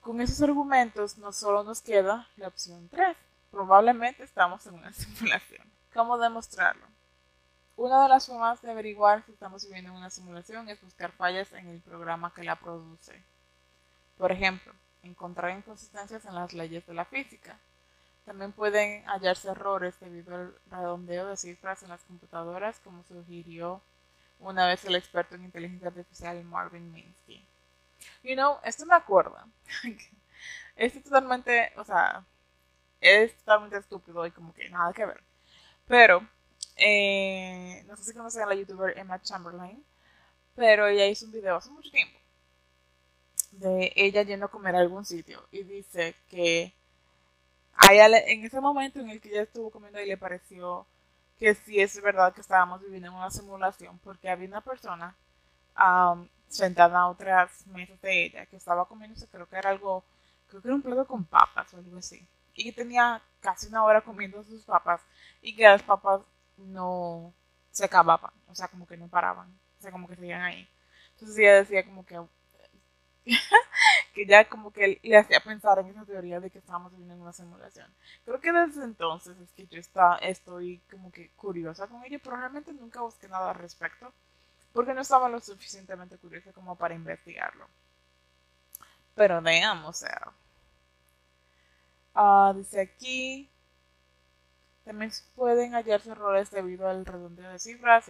Con 0.00 0.20
esos 0.20 0.42
argumentos 0.42 1.16
no 1.16 1.30
solo 1.32 1.62
nos 1.62 1.80
queda 1.80 2.28
la 2.36 2.48
opción 2.48 2.88
3. 2.88 3.16
Probablemente 3.52 4.24
estamos 4.24 4.66
en 4.66 4.74
una 4.74 4.92
simulación. 4.92 5.64
¿Cómo 5.94 6.18
demostrarlo? 6.18 6.84
Una 7.76 8.02
de 8.02 8.08
las 8.08 8.26
formas 8.26 8.60
de 8.62 8.72
averiguar 8.72 9.24
si 9.24 9.30
estamos 9.30 9.64
viviendo 9.64 9.92
en 9.92 9.96
una 9.96 10.10
simulación 10.10 10.68
es 10.68 10.82
buscar 10.82 11.12
fallas 11.12 11.52
en 11.52 11.68
el 11.68 11.80
programa 11.82 12.34
que 12.34 12.42
la 12.42 12.56
produce. 12.56 13.22
Por 14.18 14.32
ejemplo, 14.32 14.72
encontrar 15.04 15.56
inconsistencias 15.56 16.24
en 16.24 16.34
las 16.34 16.52
leyes 16.52 16.84
de 16.88 16.94
la 16.94 17.04
física. 17.04 17.60
También 18.30 18.52
pueden 18.52 19.02
hallarse 19.08 19.50
errores 19.50 19.98
debido 19.98 20.36
al 20.36 20.54
redondeo 20.70 21.26
de 21.26 21.36
cifras 21.36 21.82
en 21.82 21.88
las 21.88 22.04
computadoras, 22.04 22.78
como 22.78 23.02
sugirió 23.02 23.82
una 24.38 24.68
vez 24.68 24.84
el 24.84 24.94
experto 24.94 25.34
en 25.34 25.46
inteligencia 25.46 25.88
artificial 25.88 26.44
Marvin 26.44 26.92
Minsky. 26.92 27.44
You 28.22 28.36
know, 28.36 28.58
esto 28.62 28.86
me 28.86 28.94
acuerda. 28.94 29.48
es 30.76 31.02
totalmente, 31.02 31.72
o 31.74 31.82
sea, 31.82 32.24
es 33.00 33.34
totalmente 33.38 33.78
estúpido 33.78 34.24
y 34.24 34.30
como 34.30 34.54
que 34.54 34.70
nada 34.70 34.92
que 34.92 35.06
ver. 35.06 35.20
Pero, 35.88 36.24
eh, 36.76 37.82
no 37.88 37.96
sé 37.96 38.04
si 38.04 38.14
conocen 38.14 38.42
a 38.42 38.46
la 38.46 38.54
youtuber 38.54 38.96
Emma 38.96 39.20
Chamberlain, 39.20 39.84
pero 40.54 40.86
ella 40.86 41.08
hizo 41.08 41.26
un 41.26 41.32
video 41.32 41.56
hace 41.56 41.70
mucho 41.70 41.90
tiempo 41.90 42.16
de 43.50 43.92
ella 43.96 44.22
yendo 44.22 44.46
a 44.46 44.50
comer 44.50 44.76
a 44.76 44.78
algún 44.78 45.04
sitio 45.04 45.48
y 45.50 45.64
dice 45.64 46.14
que 46.28 46.72
a 47.74 47.92
ella, 47.92 48.18
en 48.18 48.44
ese 48.44 48.60
momento 48.60 49.00
en 49.00 49.10
el 49.10 49.20
que 49.20 49.30
ella 49.30 49.42
estuvo 49.42 49.70
comiendo 49.70 50.00
y 50.00 50.06
le 50.06 50.16
pareció 50.16 50.86
que 51.38 51.54
sí 51.54 51.80
es 51.80 52.00
verdad 52.02 52.34
que 52.34 52.42
estábamos 52.42 52.82
viviendo 52.82 53.08
en 53.08 53.14
una 53.14 53.30
simulación 53.30 53.98
porque 54.00 54.28
había 54.28 54.46
una 54.46 54.60
persona 54.60 55.16
um, 55.78 56.28
sentada 56.48 57.00
a 57.00 57.08
otras 57.08 57.66
mesas 57.68 58.00
de 58.02 58.24
ella, 58.24 58.46
que 58.46 58.56
estaba 58.56 58.86
comiéndose, 58.86 59.26
creo 59.28 59.48
que 59.48 59.56
era 59.56 59.70
algo, 59.70 60.04
creo 60.48 60.60
que 60.60 60.68
era 60.68 60.74
un 60.74 60.82
plato 60.82 61.06
con 61.06 61.24
papas 61.24 61.72
o 61.72 61.78
algo 61.78 61.98
así. 61.98 62.26
Y 62.54 62.72
tenía 62.72 63.22
casi 63.40 63.68
una 63.68 63.84
hora 63.84 64.02
comiendo 64.02 64.42
sus 64.44 64.64
papas 64.64 65.00
y 65.40 65.56
que 65.56 65.64
las 65.64 65.82
papas 65.82 66.20
no 66.58 67.32
se 67.70 67.84
acababan, 67.84 68.32
o 68.48 68.54
sea, 68.54 68.68
como 68.68 68.86
que 68.86 68.96
no 68.96 69.08
paraban, 69.08 69.48
o 69.78 69.82
sea, 69.82 69.92
como 69.92 70.08
que 70.08 70.16
seguían 70.16 70.42
ahí. 70.42 70.68
Entonces 71.12 71.38
ella 71.38 71.54
decía 71.56 71.84
como 71.84 72.04
que 72.04 72.20
que 74.14 74.26
ya 74.26 74.48
como 74.48 74.72
que 74.72 75.00
le 75.02 75.16
hacía 75.16 75.40
pensar 75.40 75.78
en 75.78 75.88
esa 75.88 76.04
teoría 76.04 76.40
de 76.40 76.50
que 76.50 76.58
estábamos 76.58 76.92
viviendo 76.92 77.14
en 77.14 77.20
una 77.20 77.32
simulación. 77.32 77.86
Creo 78.24 78.40
que 78.40 78.52
desde 78.52 78.84
entonces 78.84 79.38
es 79.38 79.50
que 79.52 79.66
yo 79.66 79.78
está, 79.78 80.16
estoy 80.16 80.80
como 80.90 81.12
que 81.12 81.30
curiosa 81.36 81.86
con 81.86 82.04
ella, 82.04 82.18
pero 82.22 82.36
realmente 82.36 82.72
nunca 82.72 83.00
busqué 83.00 83.28
nada 83.28 83.50
al 83.50 83.56
respecto 83.56 84.12
porque 84.72 84.94
no 84.94 85.00
estaba 85.00 85.28
lo 85.28 85.40
suficientemente 85.40 86.16
curiosa 86.18 86.52
como 86.52 86.76
para 86.76 86.94
investigarlo. 86.94 87.66
Pero 89.14 89.42
veamos, 89.42 90.02
o 90.02 90.06
sea. 90.06 90.32
Uh, 92.14 92.54
dice 92.54 92.80
aquí. 92.80 93.48
También 94.84 95.12
pueden 95.34 95.74
hallarse 95.74 96.10
errores 96.10 96.50
debido 96.50 96.88
al 96.88 97.04
redondeo 97.04 97.50
de 97.50 97.58
cifras. 97.58 98.06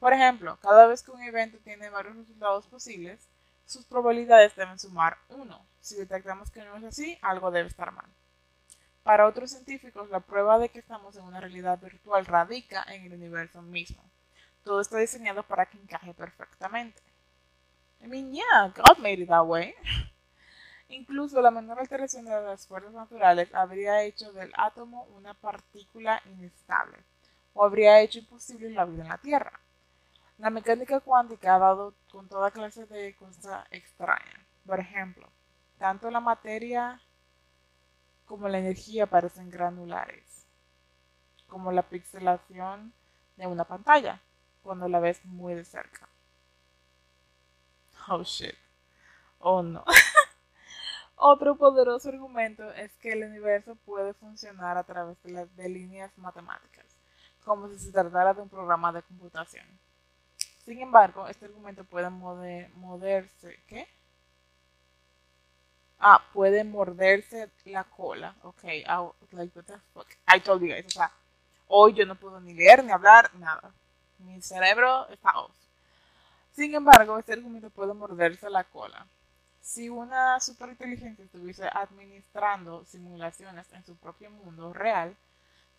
Por 0.00 0.12
ejemplo, 0.12 0.58
cada 0.60 0.86
vez 0.86 1.02
que 1.02 1.10
un 1.10 1.22
evento 1.22 1.58
tiene 1.58 1.88
varios 1.90 2.16
resultados 2.16 2.66
posibles, 2.66 3.26
sus 3.68 3.84
probabilidades 3.84 4.56
deben 4.56 4.78
sumar 4.78 5.18
1. 5.28 5.66
Si 5.80 5.94
detectamos 5.96 6.50
que 6.50 6.64
no 6.64 6.76
es 6.76 6.84
así, 6.84 7.18
algo 7.20 7.50
debe 7.50 7.68
estar 7.68 7.92
mal. 7.92 8.06
Para 9.02 9.26
otros 9.26 9.50
científicos, 9.50 10.08
la 10.08 10.20
prueba 10.20 10.58
de 10.58 10.70
que 10.70 10.78
estamos 10.78 11.16
en 11.16 11.24
una 11.24 11.38
realidad 11.38 11.78
virtual 11.78 12.24
radica 12.24 12.82
en 12.88 13.04
el 13.04 13.12
universo 13.12 13.60
mismo. 13.60 14.02
Todo 14.64 14.80
está 14.80 14.96
diseñado 14.96 15.42
para 15.42 15.66
que 15.66 15.76
encaje 15.76 16.14
perfectamente. 16.14 16.98
I 18.00 18.06
mean, 18.06 18.32
yeah, 18.32 18.72
God 18.74 18.96
made 19.00 19.22
it 19.22 19.28
that 19.28 19.44
way. 19.44 19.74
Incluso 20.88 21.42
la 21.42 21.50
menor 21.50 21.78
alteración 21.78 22.24
de 22.24 22.30
las 22.40 22.66
fuerzas 22.66 22.94
naturales 22.94 23.54
habría 23.54 24.02
hecho 24.02 24.32
del 24.32 24.50
átomo 24.56 25.02
una 25.14 25.34
partícula 25.34 26.22
inestable 26.24 26.96
o 27.52 27.66
habría 27.66 28.00
hecho 28.00 28.20
imposible 28.20 28.70
la 28.70 28.86
vida 28.86 29.02
en 29.02 29.08
la 29.10 29.18
Tierra. 29.18 29.60
La 30.38 30.50
mecánica 30.50 31.00
cuántica 31.00 31.56
ha 31.56 31.58
dado 31.58 31.94
con 32.12 32.28
toda 32.28 32.52
clase 32.52 32.86
de 32.86 33.16
cosas 33.16 33.66
extrañas. 33.72 34.46
Por 34.64 34.78
ejemplo, 34.78 35.28
tanto 35.78 36.12
la 36.12 36.20
materia 36.20 37.00
como 38.24 38.48
la 38.48 38.58
energía 38.58 39.06
parecen 39.06 39.50
granulares, 39.50 40.46
como 41.48 41.72
la 41.72 41.82
pixelación 41.82 42.92
de 43.36 43.48
una 43.48 43.64
pantalla 43.64 44.20
cuando 44.62 44.86
la 44.86 45.00
ves 45.00 45.24
muy 45.24 45.54
de 45.54 45.64
cerca. 45.64 46.08
Oh 48.08 48.22
shit. 48.22 48.54
Oh 49.40 49.62
no. 49.62 49.84
Otro 51.16 51.56
poderoso 51.56 52.10
argumento 52.10 52.70
es 52.74 52.94
que 52.98 53.12
el 53.12 53.24
universo 53.24 53.74
puede 53.84 54.14
funcionar 54.14 54.78
a 54.78 54.84
través 54.84 55.20
de, 55.24 55.46
de 55.46 55.68
líneas 55.68 56.16
matemáticas, 56.16 56.86
como 57.44 57.68
si 57.68 57.78
se 57.78 57.90
tratara 57.90 58.34
de 58.34 58.42
un 58.42 58.48
programa 58.48 58.92
de 58.92 59.02
computación. 59.02 59.66
Sin 60.68 60.82
embargo, 60.82 61.26
este 61.28 61.46
argumento 61.46 61.82
puede 61.82 62.10
moverse, 62.10 63.58
¿qué? 63.66 63.88
Ah, 65.98 66.22
puede 66.34 66.62
morderse 66.62 67.48
la 67.64 67.84
cola. 67.84 68.36
Ok, 68.42 68.64
like, 68.64 69.58
what 69.58 69.64
the 69.64 69.78
fuck? 69.94 70.06
I 70.26 70.40
told 70.40 70.60
you 70.60 70.68
guys, 70.68 70.84
o 70.84 70.90
sea, 70.90 71.10
hoy 71.68 71.94
yo 71.94 72.04
no 72.04 72.16
puedo 72.16 72.38
ni 72.42 72.52
leer 72.52 72.84
ni 72.84 72.92
hablar, 72.92 73.34
nada. 73.36 73.72
Mi 74.18 74.42
cerebro 74.42 75.08
está 75.08 75.38
off. 75.38 75.56
Sin 76.52 76.74
embargo, 76.74 77.18
este 77.18 77.32
argumento 77.32 77.70
puede 77.70 77.94
morderse 77.94 78.50
la 78.50 78.64
cola. 78.64 79.06
Si 79.62 79.88
una 79.88 80.38
superinteligencia 80.38 81.24
estuviese 81.24 81.66
administrando 81.72 82.84
simulaciones 82.84 83.72
en 83.72 83.86
su 83.86 83.96
propio 83.96 84.30
mundo 84.30 84.74
real, 84.74 85.16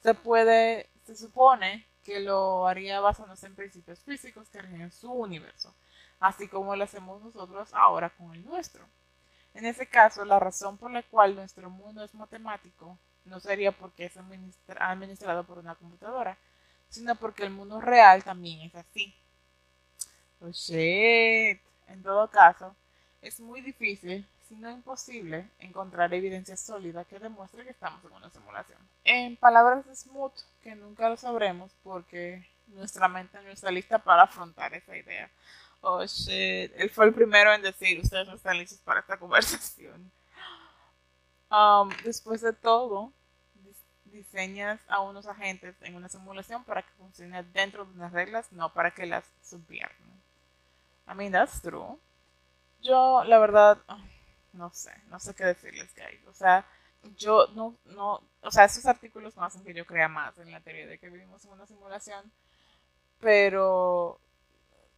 se 0.01 0.15
puede, 0.15 0.89
se 1.05 1.15
supone 1.15 1.85
que 2.09 2.19
lo 2.19 2.67
haría 2.67 2.99
basándose 2.99 3.45
en 3.45 3.55
principios 3.55 3.99
físicos 3.99 4.49
que 4.49 4.63
rigen 4.63 4.91
su 4.91 5.11
universo, 5.11 5.75
así 6.19 6.47
como 6.47 6.75
lo 6.75 6.83
hacemos 6.83 7.21
nosotros 7.21 7.69
ahora 7.71 8.09
con 8.09 8.33
el 8.33 8.43
nuestro. 8.43 8.83
En 9.53 9.65
ese 9.65 9.85
caso, 9.87 10.25
la 10.25 10.39
razón 10.39 10.79
por 10.79 10.89
la 10.89 11.03
cual 11.03 11.35
nuestro 11.35 11.69
mundo 11.69 12.03
es 12.03 12.15
matemático 12.15 12.97
no 13.25 13.39
sería 13.39 13.71
porque 13.71 14.05
es 14.05 14.17
administrado 14.17 15.43
por 15.43 15.59
una 15.59 15.75
computadora, 15.75 16.35
sino 16.87 17.15
porque 17.15 17.43
el 17.43 17.51
mundo 17.51 17.79
real 17.79 18.23
también 18.23 18.61
es 18.61 18.73
así. 18.73 19.13
Oh 20.41 20.49
shit. 20.49 21.61
En 21.87 22.01
todo 22.01 22.27
caso, 22.31 22.75
es 23.21 23.39
muy 23.39 23.61
difícil, 23.61 24.27
si 24.49 24.55
no 24.55 24.71
imposible, 24.71 25.47
encontrar 25.59 26.11
evidencia 26.11 26.57
sólida 26.57 27.05
que 27.05 27.19
demuestre 27.19 27.63
que 27.63 27.69
estamos 27.69 28.03
en 28.03 28.11
una 28.11 28.31
simulación. 28.31 28.79
En 29.03 29.37
palabras 29.37 29.85
de 29.85 29.95
Smoot, 29.95 30.33
que 30.63 30.75
nunca 30.75 31.07
lo 31.07 31.17
sabremos 31.17 31.71
porque 31.83 32.49
nuestra 32.67 33.07
mente 33.07 33.39
no 33.43 33.49
está 33.51 33.69
lista 33.69 33.99
para 33.99 34.23
afrontar 34.23 34.73
esa 34.73 34.97
idea. 34.97 35.29
Oh 35.81 36.03
shit. 36.03 36.71
Él 36.75 36.89
fue 36.89 37.05
el 37.05 37.13
primero 37.13 37.53
en 37.53 37.61
decir, 37.61 37.99
ustedes 37.99 38.27
no 38.27 38.33
están 38.33 38.57
listos 38.57 38.79
para 38.79 39.01
esta 39.01 39.17
conversación. 39.19 40.11
Um, 41.51 41.89
después 42.03 42.41
de 42.41 42.53
todo, 42.53 43.13
diseñas 44.05 44.81
a 44.87 44.99
unos 45.01 45.27
agentes 45.27 45.75
en 45.81 45.95
una 45.95 46.09
simulación 46.09 46.63
para 46.63 46.81
que 46.81 46.89
funcionen 46.97 47.53
dentro 47.53 47.85
de 47.85 47.93
unas 47.93 48.11
reglas, 48.11 48.51
no 48.51 48.73
para 48.73 48.91
que 48.91 49.05
las 49.05 49.25
subviertan. 49.43 50.09
I 51.07 51.13
mean, 51.13 51.31
that's 51.31 51.61
true. 51.61 51.97
Yo, 52.81 53.23
la 53.25 53.37
verdad, 53.39 53.79
no 54.53 54.71
sé, 54.71 54.91
no 55.09 55.19
sé 55.19 55.33
qué 55.35 55.45
decirles, 55.45 55.93
guys. 55.95 56.25
O 56.27 56.33
sea, 56.33 56.65
yo 57.17 57.47
no, 57.55 57.75
no, 57.85 58.21
o 58.41 58.51
sea, 58.51 58.65
esos 58.65 58.85
artículos 58.85 59.35
no 59.35 59.43
hacen 59.43 59.63
que 59.63 59.73
yo 59.73 59.85
crea 59.85 60.07
más 60.07 60.37
en 60.37 60.51
la 60.51 60.61
teoría 60.61 60.87
de 60.87 60.99
que 60.99 61.09
vivimos 61.09 61.43
en 61.45 61.51
una 61.51 61.65
simulación, 61.65 62.31
pero 63.19 64.19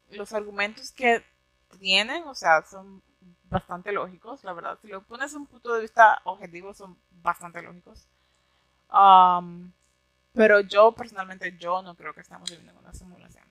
los 0.10 0.34
argumentos 0.34 0.92
que 0.92 1.24
tienen, 1.80 2.24
o 2.24 2.36
sea, 2.36 2.64
son 2.64 3.02
bastante 3.50 3.92
lógicos, 3.92 4.44
la 4.44 4.54
verdad. 4.54 4.80
Si 4.82 4.88
lo 4.88 5.04
pones 5.04 5.34
un 5.34 5.46
punto 5.46 5.74
de 5.74 5.82
vista 5.82 6.22
objetivo, 6.26 6.74
son 6.74 6.98
bastante 7.12 7.62
lógicos. 7.62 8.08
Um, 8.92 9.72
pero 10.34 10.62
yo 10.62 10.94
personalmente, 10.94 11.58
yo 11.58 11.82
no 11.82 11.96
creo 11.96 12.14
que 12.14 12.22
estamos 12.22 12.50
viviendo 12.50 12.72
en 12.72 12.78
una 12.78 12.94
simulación. 12.94 13.46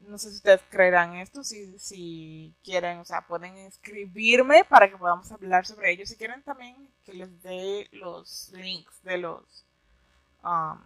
No 0.00 0.18
sé 0.18 0.30
si 0.30 0.36
ustedes 0.36 0.62
creerán 0.70 1.16
esto, 1.16 1.44
si, 1.44 1.78
si 1.78 2.54
quieren, 2.64 2.98
o 2.98 3.04
sea, 3.04 3.26
pueden 3.26 3.56
escribirme 3.58 4.64
para 4.64 4.90
que 4.90 4.96
podamos 4.96 5.30
hablar 5.30 5.66
sobre 5.66 5.92
ello. 5.92 6.06
Si 6.06 6.16
quieren 6.16 6.42
también 6.42 6.90
que 7.04 7.12
les 7.14 7.42
dé 7.42 7.88
los 7.92 8.50
links 8.52 9.02
de 9.02 9.18
los 9.18 9.64
um, 10.42 10.80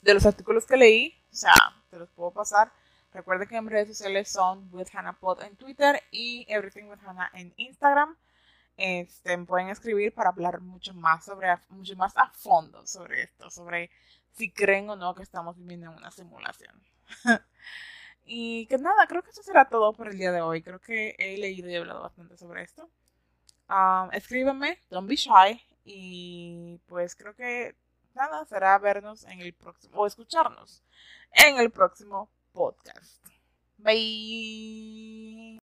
de 0.00 0.14
los 0.14 0.26
artículos 0.26 0.66
que 0.66 0.76
leí, 0.76 1.14
o 1.32 1.36
sea, 1.36 1.54
te 1.90 1.98
los 1.98 2.10
puedo 2.10 2.32
pasar. 2.32 2.72
Recuerden 3.12 3.48
que 3.48 3.56
en 3.56 3.68
redes 3.68 3.88
sociales 3.88 4.28
son 4.30 4.68
with 4.72 4.88
Hannah 4.92 5.18
Pod 5.18 5.42
en 5.42 5.56
Twitter 5.56 6.02
y 6.10 6.46
Everything 6.48 6.84
with 6.84 6.98
Hannah 7.06 7.30
en 7.34 7.52
Instagram. 7.56 8.16
Este, 8.76 9.36
pueden 9.38 9.68
escribir 9.68 10.14
para 10.14 10.30
hablar 10.30 10.60
mucho 10.60 10.94
más 10.94 11.24
sobre 11.24 11.48
mucho 11.68 11.94
más 11.96 12.16
a 12.16 12.30
fondo 12.30 12.86
sobre 12.86 13.22
esto, 13.24 13.50
sobre 13.50 13.90
si 14.32 14.50
creen 14.50 14.88
o 14.88 14.96
no 14.96 15.14
que 15.14 15.22
estamos 15.22 15.56
viviendo 15.58 15.90
en 15.90 15.98
una 15.98 16.10
simulación. 16.10 16.74
y 18.24 18.66
que 18.66 18.78
nada, 18.78 19.06
creo 19.06 19.22
que 19.22 19.30
eso 19.30 19.42
será 19.42 19.68
todo 19.68 19.92
por 19.92 20.08
el 20.08 20.18
día 20.18 20.32
de 20.32 20.40
hoy. 20.40 20.62
Creo 20.62 20.80
que 20.80 21.14
he 21.18 21.36
leído 21.38 21.70
y 21.70 21.76
hablado 21.76 22.02
bastante 22.02 22.36
sobre 22.36 22.62
esto. 22.62 22.90
Um, 23.68 24.10
escríbeme, 24.12 24.78
don't 24.90 25.08
be 25.08 25.16
shy. 25.16 25.62
Y 25.84 26.80
pues 26.86 27.16
creo 27.16 27.34
que 27.34 27.74
nada, 28.14 28.44
será 28.44 28.78
vernos 28.78 29.24
en 29.24 29.40
el 29.40 29.52
próximo, 29.54 29.98
o 29.98 30.06
escucharnos 30.06 30.82
en 31.32 31.58
el 31.58 31.70
próximo 31.70 32.30
podcast. 32.52 33.24
Bye. 33.78 35.61